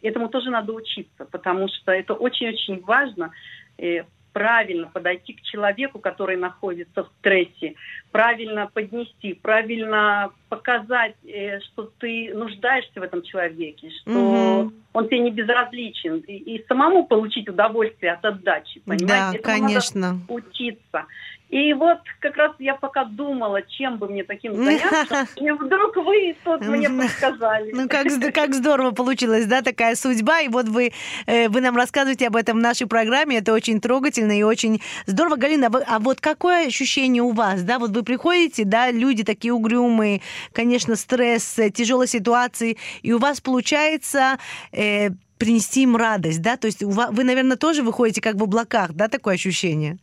этому 0.00 0.28
тоже 0.28 0.50
надо 0.50 0.72
учиться, 0.72 1.24
потому 1.24 1.68
что 1.68 1.90
это 1.92 2.14
очень-очень 2.14 2.80
важно 2.82 3.32
э, 3.78 4.04
правильно 4.38 4.86
подойти 4.86 5.32
к 5.32 5.42
человеку, 5.42 5.98
который 5.98 6.36
находится 6.36 7.02
в 7.02 7.10
стрессе, 7.18 7.74
правильно 8.12 8.70
поднести, 8.72 9.34
правильно 9.34 10.30
показать, 10.48 11.16
э, 11.26 11.58
что 11.60 11.90
ты 11.98 12.32
нуждаешься 12.34 13.00
в 13.00 13.02
этом 13.02 13.22
человеке, 13.22 13.90
что 14.00 14.62
Мгм. 14.66 14.74
он 14.92 15.06
тебе 15.08 15.18
не 15.18 15.30
безразличен, 15.32 16.18
и, 16.18 16.36
и 16.36 16.64
самому 16.68 17.04
получить 17.06 17.48
удовольствие 17.48 18.12
от 18.12 18.24
отдачи, 18.24 18.80
Да, 18.86 18.94
понимаете? 18.94 19.38
Этому 19.38 19.54
надо 19.54 19.64
конечно. 19.64 20.18
учиться. 20.28 21.06
И 21.48 21.72
вот 21.72 21.98
как 22.20 22.36
раз 22.36 22.52
я 22.58 22.74
пока 22.74 23.04
думала, 23.04 23.62
чем 23.62 23.96
бы 23.96 24.08
мне 24.08 24.24
таким 24.24 24.54
заняться, 24.64 25.26
и 25.36 25.50
вдруг 25.50 25.96
вы 25.96 26.36
тут 26.44 26.60
мне 26.66 26.90
подсказали. 26.90 27.72
Ну, 27.72 27.88
как, 27.88 28.06
как 28.34 28.54
здорово 28.54 28.90
получилась, 28.90 29.46
да, 29.46 29.62
такая 29.62 29.94
судьба. 29.94 30.40
И 30.40 30.48
вот 30.48 30.68
вы, 30.68 30.92
э, 31.26 31.48
вы 31.48 31.60
нам 31.60 31.76
рассказываете 31.76 32.26
об 32.26 32.36
этом 32.36 32.58
в 32.58 32.60
нашей 32.60 32.86
программе. 32.86 33.38
Это 33.38 33.52
очень 33.52 33.80
трогательно 33.80 34.38
и 34.38 34.42
очень 34.42 34.82
здорово. 35.06 35.36
Галина, 35.36 35.70
а 35.86 35.98
вот 35.98 36.20
какое 36.20 36.66
ощущение 36.66 37.22
у 37.22 37.32
вас, 37.32 37.62
да? 37.62 37.78
Вот 37.78 37.90
вы 37.90 38.02
приходите, 38.02 38.64
да, 38.64 38.90
люди 38.90 39.24
такие 39.24 39.52
угрюмые, 39.52 40.20
конечно, 40.52 40.96
стресс, 40.96 41.58
э, 41.58 41.70
тяжелые 41.70 42.08
ситуации, 42.08 42.76
и 43.02 43.12
у 43.12 43.18
вас 43.18 43.40
получается 43.40 44.38
э, 44.72 45.10
принести 45.38 45.82
им 45.82 45.96
радость, 45.96 46.42
да? 46.42 46.56
То 46.56 46.66
есть 46.66 46.82
у 46.82 46.90
вы, 46.90 47.24
наверное, 47.24 47.56
тоже 47.56 47.82
выходите 47.82 48.20
как 48.20 48.34
в 48.34 48.42
облаках, 48.42 48.92
да, 48.92 49.08
такое 49.08 49.34
ощущение? 49.34 49.98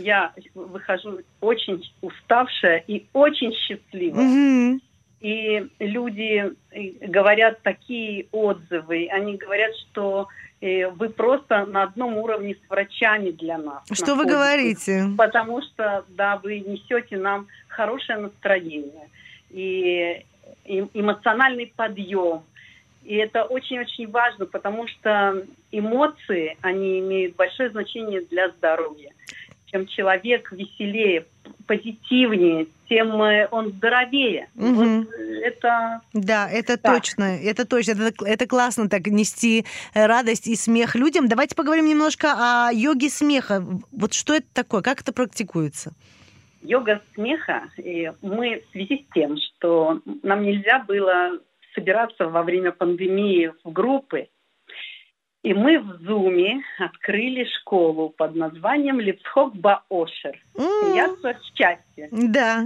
Я 0.00 0.32
выхожу 0.54 1.20
очень 1.40 1.82
уставшая 2.00 2.84
и 2.86 3.06
очень 3.12 3.52
счастливая. 3.52 4.24
Мгм. 4.24 4.80
и 5.20 5.66
люди 5.78 6.52
э, 6.70 7.06
говорят 7.06 7.60
такие 7.62 8.26
отзывы. 8.32 9.08
Они 9.12 9.36
говорят, 9.36 9.72
что 9.76 10.28
э, 10.60 10.88
вы 10.88 11.10
просто 11.10 11.66
на 11.66 11.82
одном 11.84 12.16
уровне 12.16 12.54
с 12.54 12.70
врачами 12.70 13.30
для 13.30 13.58
нас. 13.58 13.82
Что 13.92 14.14
вы 14.14 14.24
находитесь. 14.24 14.86
говорите? 14.86 15.04
Потому 15.18 15.62
что, 15.62 16.04
да, 16.08 16.38
вы 16.42 16.60
несете 16.60 17.18
нам 17.18 17.48
хорошее 17.68 18.18
настроение 18.18 19.08
и 19.50 20.24
эмоциональный 20.64 21.72
подъем. 21.76 22.42
И 23.02 23.16
это 23.16 23.44
очень-очень 23.44 24.10
важно, 24.10 24.46
потому 24.46 24.86
что 24.86 25.44
эмоции, 25.72 26.56
они 26.60 27.00
имеют 27.00 27.34
большое 27.36 27.70
значение 27.70 28.20
для 28.22 28.50
здоровья. 28.50 29.12
Чем 29.70 29.86
человек 29.86 30.50
веселее, 30.52 31.26
позитивнее, 31.66 32.66
тем 32.88 33.22
э, 33.22 33.46
он 33.50 33.70
здоровее. 33.72 34.48
Мгм. 34.54 35.02
Вот 35.02 35.08
это 35.44 36.00
Да, 36.12 36.48
это 36.50 36.76
Так. 36.76 36.96
точно, 36.96 37.36
это 37.38 37.64
точно, 37.64 37.92
это, 37.92 38.24
это 38.24 38.46
классно 38.46 38.88
так 38.88 39.06
нести 39.06 39.64
э, 39.94 40.06
радость 40.06 40.48
и 40.48 40.56
смех 40.56 40.96
людям. 40.96 41.28
Давайте 41.28 41.54
поговорим 41.54 41.86
немножко 41.86 42.34
о 42.66 42.72
йоге 42.72 43.08
смеха. 43.08 43.64
Вот 43.92 44.12
что 44.12 44.34
это 44.34 44.46
такое, 44.52 44.82
как 44.82 45.00
это 45.00 45.12
практикуется? 45.12 45.92
йога 46.62 47.00
смеха. 47.14 47.70
Мы 48.22 48.62
в 48.68 48.72
связи 48.72 49.06
с 49.08 49.14
тем, 49.14 49.36
что 49.38 50.00
нам 50.22 50.42
нельзя 50.42 50.80
было 50.86 51.38
собираться 51.74 52.28
во 52.28 52.42
время 52.42 52.72
пандемии 52.72 53.52
в 53.64 53.70
группы, 53.72 54.28
и 55.42 55.54
мы 55.54 55.78
в 55.78 56.02
Зуме 56.02 56.62
открыли 56.78 57.44
школу 57.60 58.10
под 58.10 58.34
названием 58.34 59.00
Липсхок 59.00 59.54
Баошер. 59.56 60.38
Я 60.94 61.08
счастье. 61.54 62.08
Да. 62.10 62.64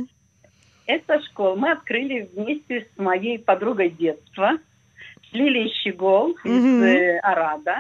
Эта 0.86 1.20
школа 1.22 1.54
мы 1.54 1.70
открыли 1.70 2.28
вместе 2.34 2.86
с 2.94 2.98
моей 2.98 3.38
подругой 3.38 3.90
детства, 3.90 4.58
с 5.30 5.32
Лилией 5.32 5.72
Щегол 5.82 6.36
из 6.44 6.82
э, 6.82 7.18
Арада. 7.20 7.78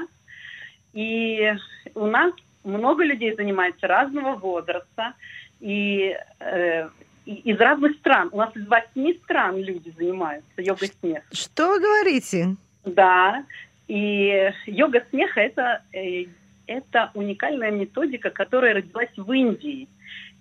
И 0.92 1.52
у 1.94 2.06
нас 2.06 2.32
много 2.62 3.04
людей 3.04 3.34
занимается 3.34 3.86
разного 3.88 4.36
возраста 4.36 5.14
и, 5.60 6.16
э, 6.38 6.88
и 7.26 7.34
из 7.34 7.58
разных 7.58 7.96
стран. 7.96 8.30
У 8.32 8.38
нас 8.38 8.56
из 8.56 8.66
восьми 8.68 9.20
стран 9.24 9.58
люди 9.58 9.92
занимаются 9.98 10.62
йогой 10.62 10.88
смеха. 11.00 11.26
Что 11.32 11.68
вы 11.68 11.80
говорите? 11.80 12.56
Да, 12.84 13.44
и 13.88 14.52
йога 14.66 15.04
смеха 15.10 15.40
это, 15.40 15.82
э, 15.92 16.24
это 16.66 17.10
уникальная 17.14 17.70
методика, 17.70 18.30
которая 18.30 18.74
родилась 18.74 19.10
в 19.16 19.30
Индии. 19.32 19.88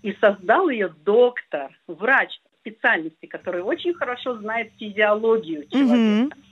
И 0.01 0.13
создал 0.19 0.69
ее 0.69 0.93
доктор, 1.05 1.71
врач 1.87 2.39
специальности, 2.59 3.25
который 3.25 3.61
очень 3.61 3.93
хорошо 3.93 4.37
знает 4.37 4.71
физиологию 4.79 5.67
человека. 5.69 6.35
Мгм. 6.35 6.43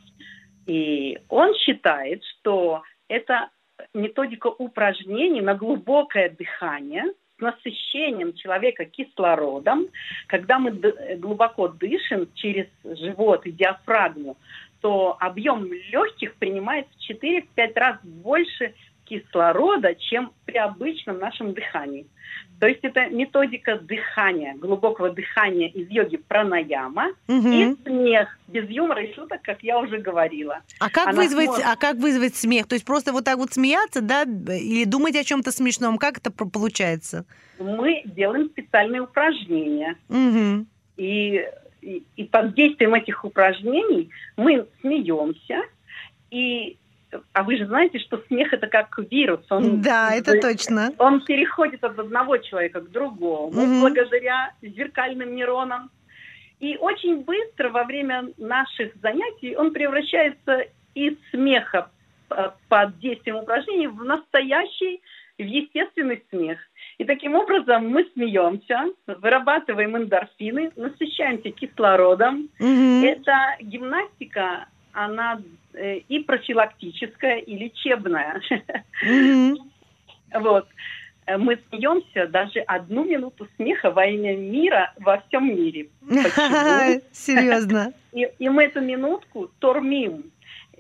И 0.68 1.20
он 1.30 1.54
считает, 1.56 2.24
что 2.24 2.84
это 3.08 3.50
методика 3.94 4.48
упражнений 4.48 5.42
на 5.42 5.56
глубокое 5.56 6.30
дыхание 6.30 7.06
с 7.38 7.42
насыщением 7.42 8.34
человека 8.34 8.86
кислородом. 8.86 9.88
Когда 10.28 10.60
мы 10.60 10.72
д- 10.72 11.18
глубоко 11.18 11.68
дышим 11.68 12.28
через 12.36 12.68
живот 12.84 13.46
и 13.46 13.52
диафрагму, 13.52 14.38
то 14.82 15.16
объем 15.20 15.72
легких 15.92 16.36
принимает 16.36 16.88
в 16.98 17.12
4-5 17.12 17.74
раз 17.76 17.98
больше 18.04 18.74
кислорода, 19.06 19.94
чем 19.96 20.32
при 20.46 20.58
обычном 20.58 21.20
нашем 21.20 21.54
дыхании. 21.54 22.06
То 22.62 22.68
есть 22.68 22.80
это 22.84 23.08
методика 23.10 23.78
дыхания, 23.78 24.56
глубокого 24.56 25.10
дыхания 25.10 25.68
из 25.68 25.90
йоги 25.90 26.18
пранаяма 26.18 27.08
Мгм. 27.28 27.52
и 27.52 27.76
смех, 27.84 28.38
без 28.48 28.70
юмора 28.70 29.04
и 29.04 29.14
шуток, 29.14 29.42
как 29.42 29.64
я 29.64 29.80
уже 29.80 29.98
говорила. 29.98 30.62
А 30.80 30.90
как 30.90 31.08
Она 31.08 31.18
вызвать, 31.24 31.46
сможет- 31.46 31.66
а 31.66 31.76
как 31.76 31.98
вызвать 31.98 32.36
смех? 32.36 32.68
То 32.68 32.76
есть 32.76 32.86
просто 32.86 33.12
вот 33.12 33.26
так 33.26 33.38
вот 33.38 33.52
смеяться, 33.52 34.02
да, 34.02 34.24
или 34.24 34.86
думать 34.86 35.16
о 35.16 35.24
чем-то 35.24 35.52
смешном? 35.52 35.98
Как 35.98 36.20
это 36.20 36.32
получается? 36.32 37.26
Мы 37.60 38.04
делаем 38.06 38.50
специальные 38.50 39.02
упражнения. 39.02 39.96
Мгм. 40.08 40.68
И, 40.98 41.44
и, 41.82 42.04
и 42.16 42.24
под 42.24 42.54
действием 42.54 42.94
этих 42.94 43.24
упражнений 43.26 44.10
мы 44.38 44.68
смеемся. 44.82 45.64
И, 46.30 46.78
а 47.34 47.44
вы 47.44 47.58
же 47.58 47.66
знаете, 47.66 48.00
что 48.00 48.24
смех 48.28 48.54
это 48.54 48.68
как 48.68 48.98
вирус. 49.10 49.42
Он, 49.50 49.82
Да, 49.82 50.14
это 50.14 50.40
точно. 50.40 50.94
Он 50.98 51.24
переходит 51.26 51.84
от 51.84 51.98
одного 52.00 52.38
человека 52.38 52.82
к 52.82 52.92
другому 52.92 53.52
Мгм. 53.52 53.82
благодаря 53.82 54.54
зеркальным 54.62 55.36
нейронам. 55.36 55.90
И 56.60 56.78
очень 56.78 57.24
быстро 57.24 57.70
во 57.70 57.84
время 57.84 58.30
наших 58.38 58.94
занятий 59.02 59.56
он 59.56 59.74
превращается 59.74 60.68
из 60.94 61.16
смеха 61.32 61.90
э, 62.30 62.52
под 62.70 63.00
действием 63.00 63.38
упражнений 63.38 63.88
в 63.88 64.04
настоящий, 64.04 65.02
в 65.40 65.44
естественный 65.44 66.24
смех. 66.30 66.60
И 67.02 67.04
таким 67.04 67.34
образом 67.34 67.90
мы 67.90 68.08
смеемся, 68.14 68.86
вырабатываем 69.08 69.98
эндорфины, 69.98 70.72
насыщаемся 70.76 71.50
кислородом. 71.50 72.48
Мгм. 72.60 73.04
Эта 73.04 73.56
гимнастика, 73.60 74.68
она 74.92 75.42
э, 75.74 75.98
и 75.98 76.20
профилактическая, 76.20 77.38
и 77.38 77.58
лечебная. 77.58 78.40
Мгм. 79.04 79.58
Вот. 80.36 80.68
Мы 81.40 81.58
смеемся 81.70 82.28
даже 82.28 82.60
одну 82.60 83.04
минуту 83.04 83.48
смеха 83.56 83.90
во 83.90 84.06
имя 84.06 84.38
мира 84.38 84.94
во 85.00 85.22
всем 85.22 85.48
мире. 85.48 85.90
Почему? 86.08 87.02
Серьезно. 87.12 87.94
И, 88.12 88.30
и 88.38 88.48
мы 88.48 88.66
эту 88.66 88.80
минутку 88.80 89.50
тормим 89.58 90.32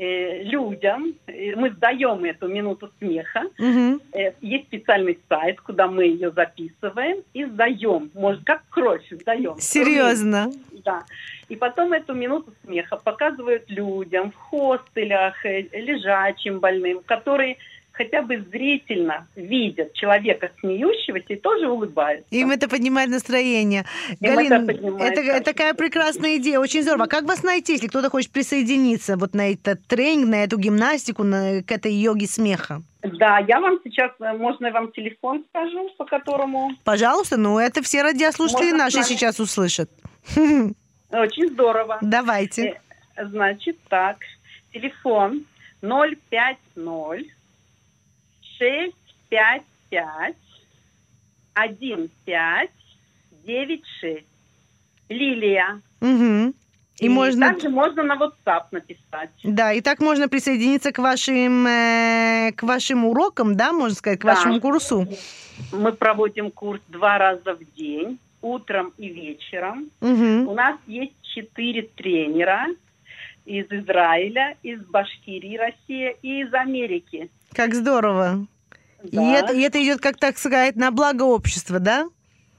э, 0.02 0.44
людям, 0.44 1.14
э, 1.28 1.56
мы 1.56 1.70
сдаем 1.70 2.24
эту 2.24 2.48
минуту 2.48 2.92
смеха. 2.98 3.44
Мгм. 3.60 4.02
Э, 4.14 4.32
есть 4.42 4.66
специальный 4.66 5.20
сайт, 5.30 5.62
куда 5.62 5.88
мы 5.88 6.06
ее 6.06 6.32
записываем 6.32 7.18
и 7.34 7.46
сдаем. 7.46 8.10
Может, 8.16 8.44
как 8.44 8.64
кровь 8.70 9.08
сдаем. 9.12 9.56
Серьезно. 9.60 10.52
Да. 10.84 11.04
И 11.50 11.56
потом 11.56 11.94
эту 11.94 12.14
минуту 12.16 12.52
смеха 12.66 12.98
показывают 12.98 13.70
людям 13.70 14.32
в 14.32 14.36
хостелях, 14.36 15.46
э, 15.46 15.68
лежачим 15.72 16.60
больным, 16.60 17.02
которые 17.06 17.58
хотя 17.92 18.22
бы 18.22 18.44
зрительно 18.52 19.28
видят 19.36 19.94
человека 19.94 20.52
смеющегося 20.60 21.26
и 21.30 21.36
тоже 21.36 21.70
улыбаются. 21.70 22.28
Им 22.32 22.52
это 22.52 22.68
поднимает 22.68 23.10
настроение. 23.10 23.86
Им 24.20 24.36
Галин, 24.36 24.54
это 24.54 24.66
поднимает, 24.66 25.12
это, 25.12 25.22
это 25.22 25.44
такая 25.46 25.74
прекрасная 25.74 26.38
идея, 26.38 26.60
очень 26.60 26.84
здорово. 26.84 27.06
А 27.06 27.08
как 27.08 27.26
вас 27.26 27.44
найти, 27.44 27.74
если 27.74 27.88
кто-то 27.88 28.10
хочет 28.10 28.32
присоединиться 28.32 29.18
вот 29.18 29.34
на 29.34 29.52
этот 29.52 29.86
тренинг, 29.88 30.30
на 30.30 30.44
эту 30.44 30.58
гимнастику, 30.58 31.24
на, 31.24 31.64
к 31.64 31.72
этой 31.72 31.94
йоге 31.94 32.28
смеха? 32.28 32.82
Да, 33.04 33.40
я 33.40 33.60
вам 33.60 33.80
сейчас, 33.84 34.12
э, 34.20 34.34
можно 34.34 34.68
я 34.68 34.72
вам 34.72 34.92
телефон 34.92 35.44
скажу, 35.50 35.90
по 35.98 36.06
которому 36.06 36.72
Пожалуйста, 36.84 37.38
ну 37.38 37.58
это 37.58 37.82
все 37.82 38.04
радиослушатели 38.04 38.72
Можно 38.72 38.78
наши 38.78 39.04
сейчас 39.04 39.40
услышат. 39.40 39.90
очень 41.12 41.50
здорово. 41.50 41.98
Давайте. 42.02 42.68
Э, 42.68 43.26
Значит, 43.26 43.78
так, 43.90 44.18
телефон 44.74 45.46
050 45.82 46.58
655 48.62 50.36
1596. 51.54 54.26
Лилия. 55.10 55.82
Мгм. 56.00 56.54
И, 57.00 57.10
можно... 57.10 57.50
также 57.50 57.70
можно 57.70 58.04
на 58.04 58.16
WhatsApp 58.16 58.66
написать. 58.72 59.32
Да, 59.44 59.74
и 59.74 59.82
так 59.82 60.00
можно 60.00 60.30
присоединиться 60.30 60.92
к 60.92 61.00
вашим, 61.00 61.66
э, 61.66 62.52
к 62.56 62.62
вашим 62.62 63.06
урокам, 63.06 63.58
да, 63.58 63.74
можно 63.74 63.96
сказать, 63.96 64.20
к 64.20 64.24
Да. 64.24 64.36
вашему 64.36 64.62
курсу. 64.62 65.08
Мы 65.72 65.94
проводим 65.94 66.52
курс 66.52 66.80
два 66.90 67.18
раза 67.18 67.56
в 67.56 67.64
день, 67.76 68.20
утром 68.42 68.94
и 69.00 69.10
вечером. 69.10 69.90
Мгм. 70.02 70.48
У 70.48 70.54
нас 70.54 70.78
есть 70.86 71.16
четыре 71.24 71.90
тренера 71.96 72.68
из 73.46 73.66
Израиля, 73.72 74.56
из 74.62 74.86
Башкирии, 74.86 75.58
Россия 75.58 76.12
и 76.22 76.42
из 76.42 76.54
Америки. 76.54 77.32
Как 77.56 77.74
здорово. 77.74 78.46
И, 79.04 79.16
Да. 79.16 79.34
это, 79.40 79.54
и 79.54 79.62
это 79.62 79.84
идет, 79.84 80.00
как 80.00 80.18
так 80.18 80.38
сказать, 80.38 80.76
на 80.76 80.92
благо 80.92 81.24
общества, 81.24 81.80
да? 81.80 82.08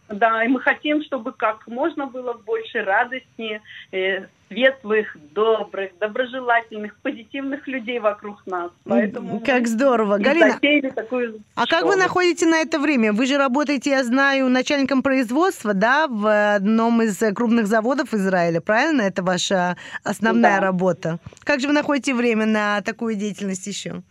Да, 0.09 0.44
и 0.44 0.48
мы 0.48 0.61
хотим, 0.61 1.02
чтобы 1.05 1.33
как 1.33 1.66
можно 1.68 2.07
было 2.07 2.35
больше 2.35 2.83
радостнее, 2.83 3.62
э, 3.92 4.27
светлых, 4.48 5.17
добрых, 5.33 5.92
доброжелательных, 5.98 6.94
позитивных 7.00 7.67
людей 7.67 7.98
вокруг 7.98 8.46
нас. 8.46 8.71
Поэтому 8.85 9.40
Как 9.40 9.67
здорово. 9.67 10.21
и 10.21 10.23
Галина, 10.23 10.90
такую 10.94 11.40
а 11.54 11.67
как 11.67 11.85
вы 11.85 11.92
школу. 11.92 11.96
находите 12.02 12.44
на 12.46 12.56
это 12.60 12.79
время? 12.79 13.14
Вы 13.14 13.25
же 13.25 13.38
работаете, 13.38 13.90
я 13.90 14.04
знаю, 14.04 14.50
начальником 14.50 15.02
производства, 15.02 15.73
да, 15.73 16.06
в 16.08 16.54
одном 16.56 17.00
из 17.00 17.17
крупных 17.35 17.67
заводов 17.67 18.12
Израиля, 18.12 18.60
правильно? 18.60 19.00
Это 19.02 19.23
ваша 19.23 19.79
основная 20.04 20.60
Да. 20.60 20.67
работа. 20.67 21.19
Как 21.44 21.60
же 21.60 21.69
вы 21.69 21.73
находите 21.73 22.12
время 22.12 22.44
на 22.44 22.83
такую 22.83 23.14
деятельность 23.14 23.67
еще? 23.67 24.02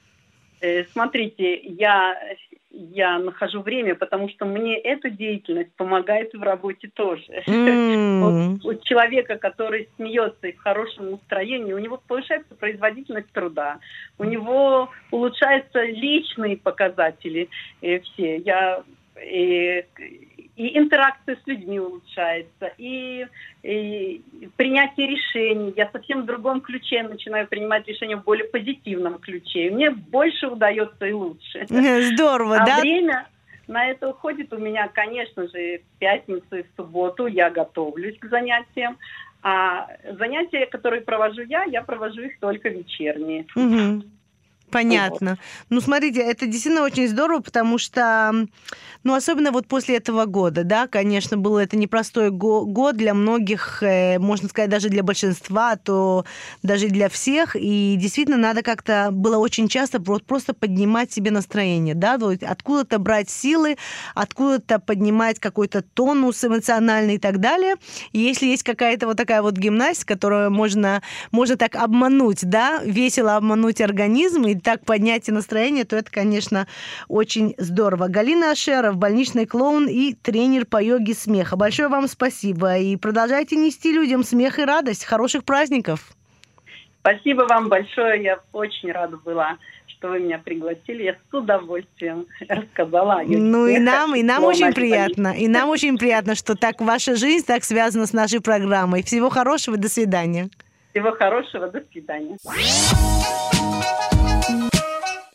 Э, 0.61 0.83
Смотрите, 0.85 1.59
я 1.63 2.17
я 2.73 3.19
нахожу 3.19 3.61
время, 3.61 3.95
потому 3.95 4.29
что 4.29 4.45
мне 4.45 4.77
эта 4.77 5.09
деятельность 5.09 5.73
помогает 5.75 6.33
в 6.33 6.41
работе 6.41 6.89
тоже. 6.93 7.23
Вот 8.21 8.63
у 8.63 8.73
человека, 8.83 9.37
который 9.37 9.89
смеется 9.95 10.47
и 10.47 10.51
в 10.51 10.59
хорошем 10.59 11.11
настроении, 11.11 11.73
у 11.73 11.79
него 11.79 12.01
повышается 12.07 12.55
производительность 12.55 13.31
труда, 13.31 13.79
у 14.17 14.23
него 14.23 14.89
улучшаются 15.09 15.83
личные 15.83 16.55
показатели 16.55 17.49
э, 17.81 17.99
все. 17.99 18.37
Я 18.37 18.83
и, 19.23 19.85
и 20.55 20.77
интеракция 20.77 21.37
с 21.43 21.47
людьми 21.47 21.79
улучшается, 21.79 22.71
и, 22.77 23.25
и 23.63 24.21
принятие 24.55 25.07
решений. 25.07 25.73
Я 25.75 25.89
совсем 25.91 26.23
в 26.23 26.25
другом 26.25 26.61
ключе 26.61 27.03
начинаю 27.03 27.47
принимать 27.47 27.87
решения 27.87 28.17
в 28.17 28.23
более 28.23 28.45
позитивном 28.45 29.19
ключе. 29.19 29.67
И 29.67 29.69
мне 29.69 29.89
больше 29.91 30.47
удается 30.47 31.05
и 31.05 31.11
лучше. 31.11 31.65
Здорово, 32.13 32.57
А 32.57 32.65
да? 32.65 32.81
время 32.81 33.27
на 33.67 33.87
это 33.87 34.09
уходит 34.09 34.51
у 34.53 34.57
меня, 34.57 34.87
конечно 34.89 35.47
же, 35.47 35.79
в 35.79 35.99
пятницу 35.99 36.57
и 36.57 36.63
в 36.63 36.67
субботу 36.75 37.27
я 37.27 37.49
готовлюсь 37.49 38.17
к 38.19 38.25
занятиям. 38.25 38.97
А 39.43 39.87
занятия, 40.19 40.67
которые 40.67 41.01
провожу 41.01 41.41
я, 41.41 41.63
я 41.63 41.81
провожу 41.81 42.21
их 42.21 42.39
только 42.39 42.69
вечерние. 42.69 43.45
Мгм. 43.55 44.03
Понятно. 44.71 45.37
Ну, 45.69 45.81
смотрите, 45.81 46.21
это 46.21 46.45
действительно 46.47 46.83
очень 46.83 47.07
здорово, 47.07 47.41
потому 47.41 47.77
что, 47.77 48.47
ну, 49.03 49.13
особенно 49.13 49.51
вот 49.51 49.67
после 49.67 49.97
этого 49.97 50.25
года, 50.25 50.63
да, 50.63 50.87
конечно, 50.87 51.37
был 51.37 51.57
это 51.57 51.77
непростой 51.77 52.29
го- 52.31 52.65
год 52.65 52.95
для 52.97 53.13
многих, 53.13 53.83
э, 53.83 54.17
можно 54.19 54.47
сказать, 54.49 54.69
даже 54.69 54.89
для 54.89 55.03
большинства, 55.03 55.75
то 55.75 56.25
даже 56.63 56.87
для 56.87 57.09
всех, 57.09 57.55
и 57.55 57.95
действительно 57.97 58.37
надо 58.37 58.61
как-то 58.63 59.09
было 59.11 59.37
очень 59.37 59.67
часто 59.67 60.01
про- 60.01 60.19
просто 60.19 60.53
поднимать 60.53 61.11
себе 61.11 61.31
настроение, 61.31 61.95
да, 61.95 62.17
вот 62.17 62.41
откуда-то 62.43 62.99
брать 62.99 63.29
силы, 63.29 63.77
откуда-то 64.15 64.79
поднимать 64.79 65.39
какой-то 65.39 65.81
тонус 65.81 66.43
эмоциональный 66.43 67.15
и 67.15 67.19
так 67.19 67.39
далее. 67.39 67.75
И 68.13 68.19
если 68.19 68.45
есть 68.47 68.63
какая-то 68.63 69.07
вот 69.07 69.17
такая 69.17 69.41
вот 69.41 69.57
гимнастика, 69.57 70.13
которую 70.13 70.51
можно, 70.51 71.01
можно 71.31 71.57
так 71.57 71.75
обмануть, 71.75 72.39
да, 72.43 72.79
весело 72.83 73.35
обмануть 73.35 73.81
организм 73.81 74.43
и 74.45 74.55
так 74.61 74.85
поднять 74.85 75.27
и 75.27 75.31
настроение, 75.31 75.85
то 75.85 75.95
это, 75.95 76.11
конечно, 76.11 76.67
очень 77.07 77.55
здорово. 77.57 78.07
Галина 78.07 78.51
Ашеров, 78.51 78.97
больничный 78.97 79.45
клоун 79.45 79.87
и 79.87 80.13
тренер 80.13 80.65
по 80.65 80.81
йоге 80.81 81.13
смеха. 81.13 81.55
Большое 81.55 81.89
вам 81.89 82.07
спасибо. 82.07 82.77
И 82.77 82.95
продолжайте 82.95 83.55
нести 83.55 83.91
людям 83.91 84.23
смех 84.23 84.59
и 84.59 84.65
радость. 84.65 85.05
Хороших 85.05 85.43
праздников. 85.43 86.13
Спасибо 86.99 87.43
вам 87.49 87.67
большое. 87.67 88.23
Я 88.23 88.39
очень 88.53 88.91
рада 88.91 89.17
была, 89.17 89.57
что 89.87 90.09
вы 90.09 90.19
меня 90.19 90.37
пригласили. 90.37 91.03
Я 91.03 91.13
с 91.13 91.33
удовольствием 91.33 92.27
рассказала. 92.47 93.21
о 93.21 93.23
Ну 93.23 93.65
и 93.65 93.79
нам, 93.79 94.15
и 94.15 94.21
нам 94.21 94.43
очень 94.43 94.71
приятно. 94.71 95.35
И 95.35 95.47
нам 95.47 95.69
очень 95.69 95.97
приятно, 95.97 96.35
что 96.35 96.55
так 96.55 96.79
ваша 96.79 97.15
жизнь 97.15 97.45
так 97.45 97.63
связана 97.63 98.05
с 98.05 98.13
нашей 98.13 98.39
программой. 98.39 99.01
Всего 99.03 99.29
хорошего, 99.29 99.77
до 99.77 99.89
свидания. 99.89 100.49
Всего 100.91 101.11
хорошего. 101.13 101.67
До 101.69 101.83
свидания. 101.91 102.37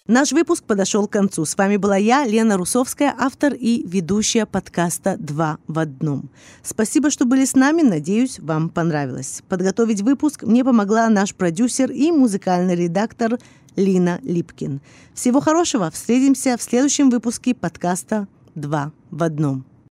Наш 0.07 0.31
выпуск 0.31 0.63
подошел 0.65 1.09
к 1.09 1.13
концу. 1.13 1.45
С 1.45 1.57
вами 1.57 1.79
была 1.79 1.97
я, 1.97 2.25
Лена 2.25 2.57
Русовская, 2.57 3.13
автор 3.19 3.55
и 3.55 3.83
ведущая 3.85 4.47
подкаста 4.47 5.17
«Два 5.19 5.59
в 5.67 5.81
одном». 5.81 6.31
Спасибо, 6.63 7.11
что 7.11 7.25
были 7.25 7.45
с 7.45 7.57
нами. 7.57 7.83
Надеюсь, 7.83 8.39
вам 8.39 8.69
понравилось. 8.69 9.43
Подготовить 9.49 10.03
выпуск 10.03 10.45
мне 10.45 10.65
помогла 10.65 11.09
наш 11.09 11.35
продюсер 11.35 11.91
и 11.91 12.13
музыкальный 12.13 12.77
редактор 12.77 13.39
Лина 13.75 14.21
Липкин. 14.23 14.81
Всего 15.13 15.41
хорошего. 15.41 15.91
Встретимся 15.91 16.57
в 16.57 16.63
следующем 16.63 17.11
выпуске 17.11 17.53
подкаста 17.53 18.29
«Два 18.55 18.93
в 19.11 19.25
одном». 19.25 19.65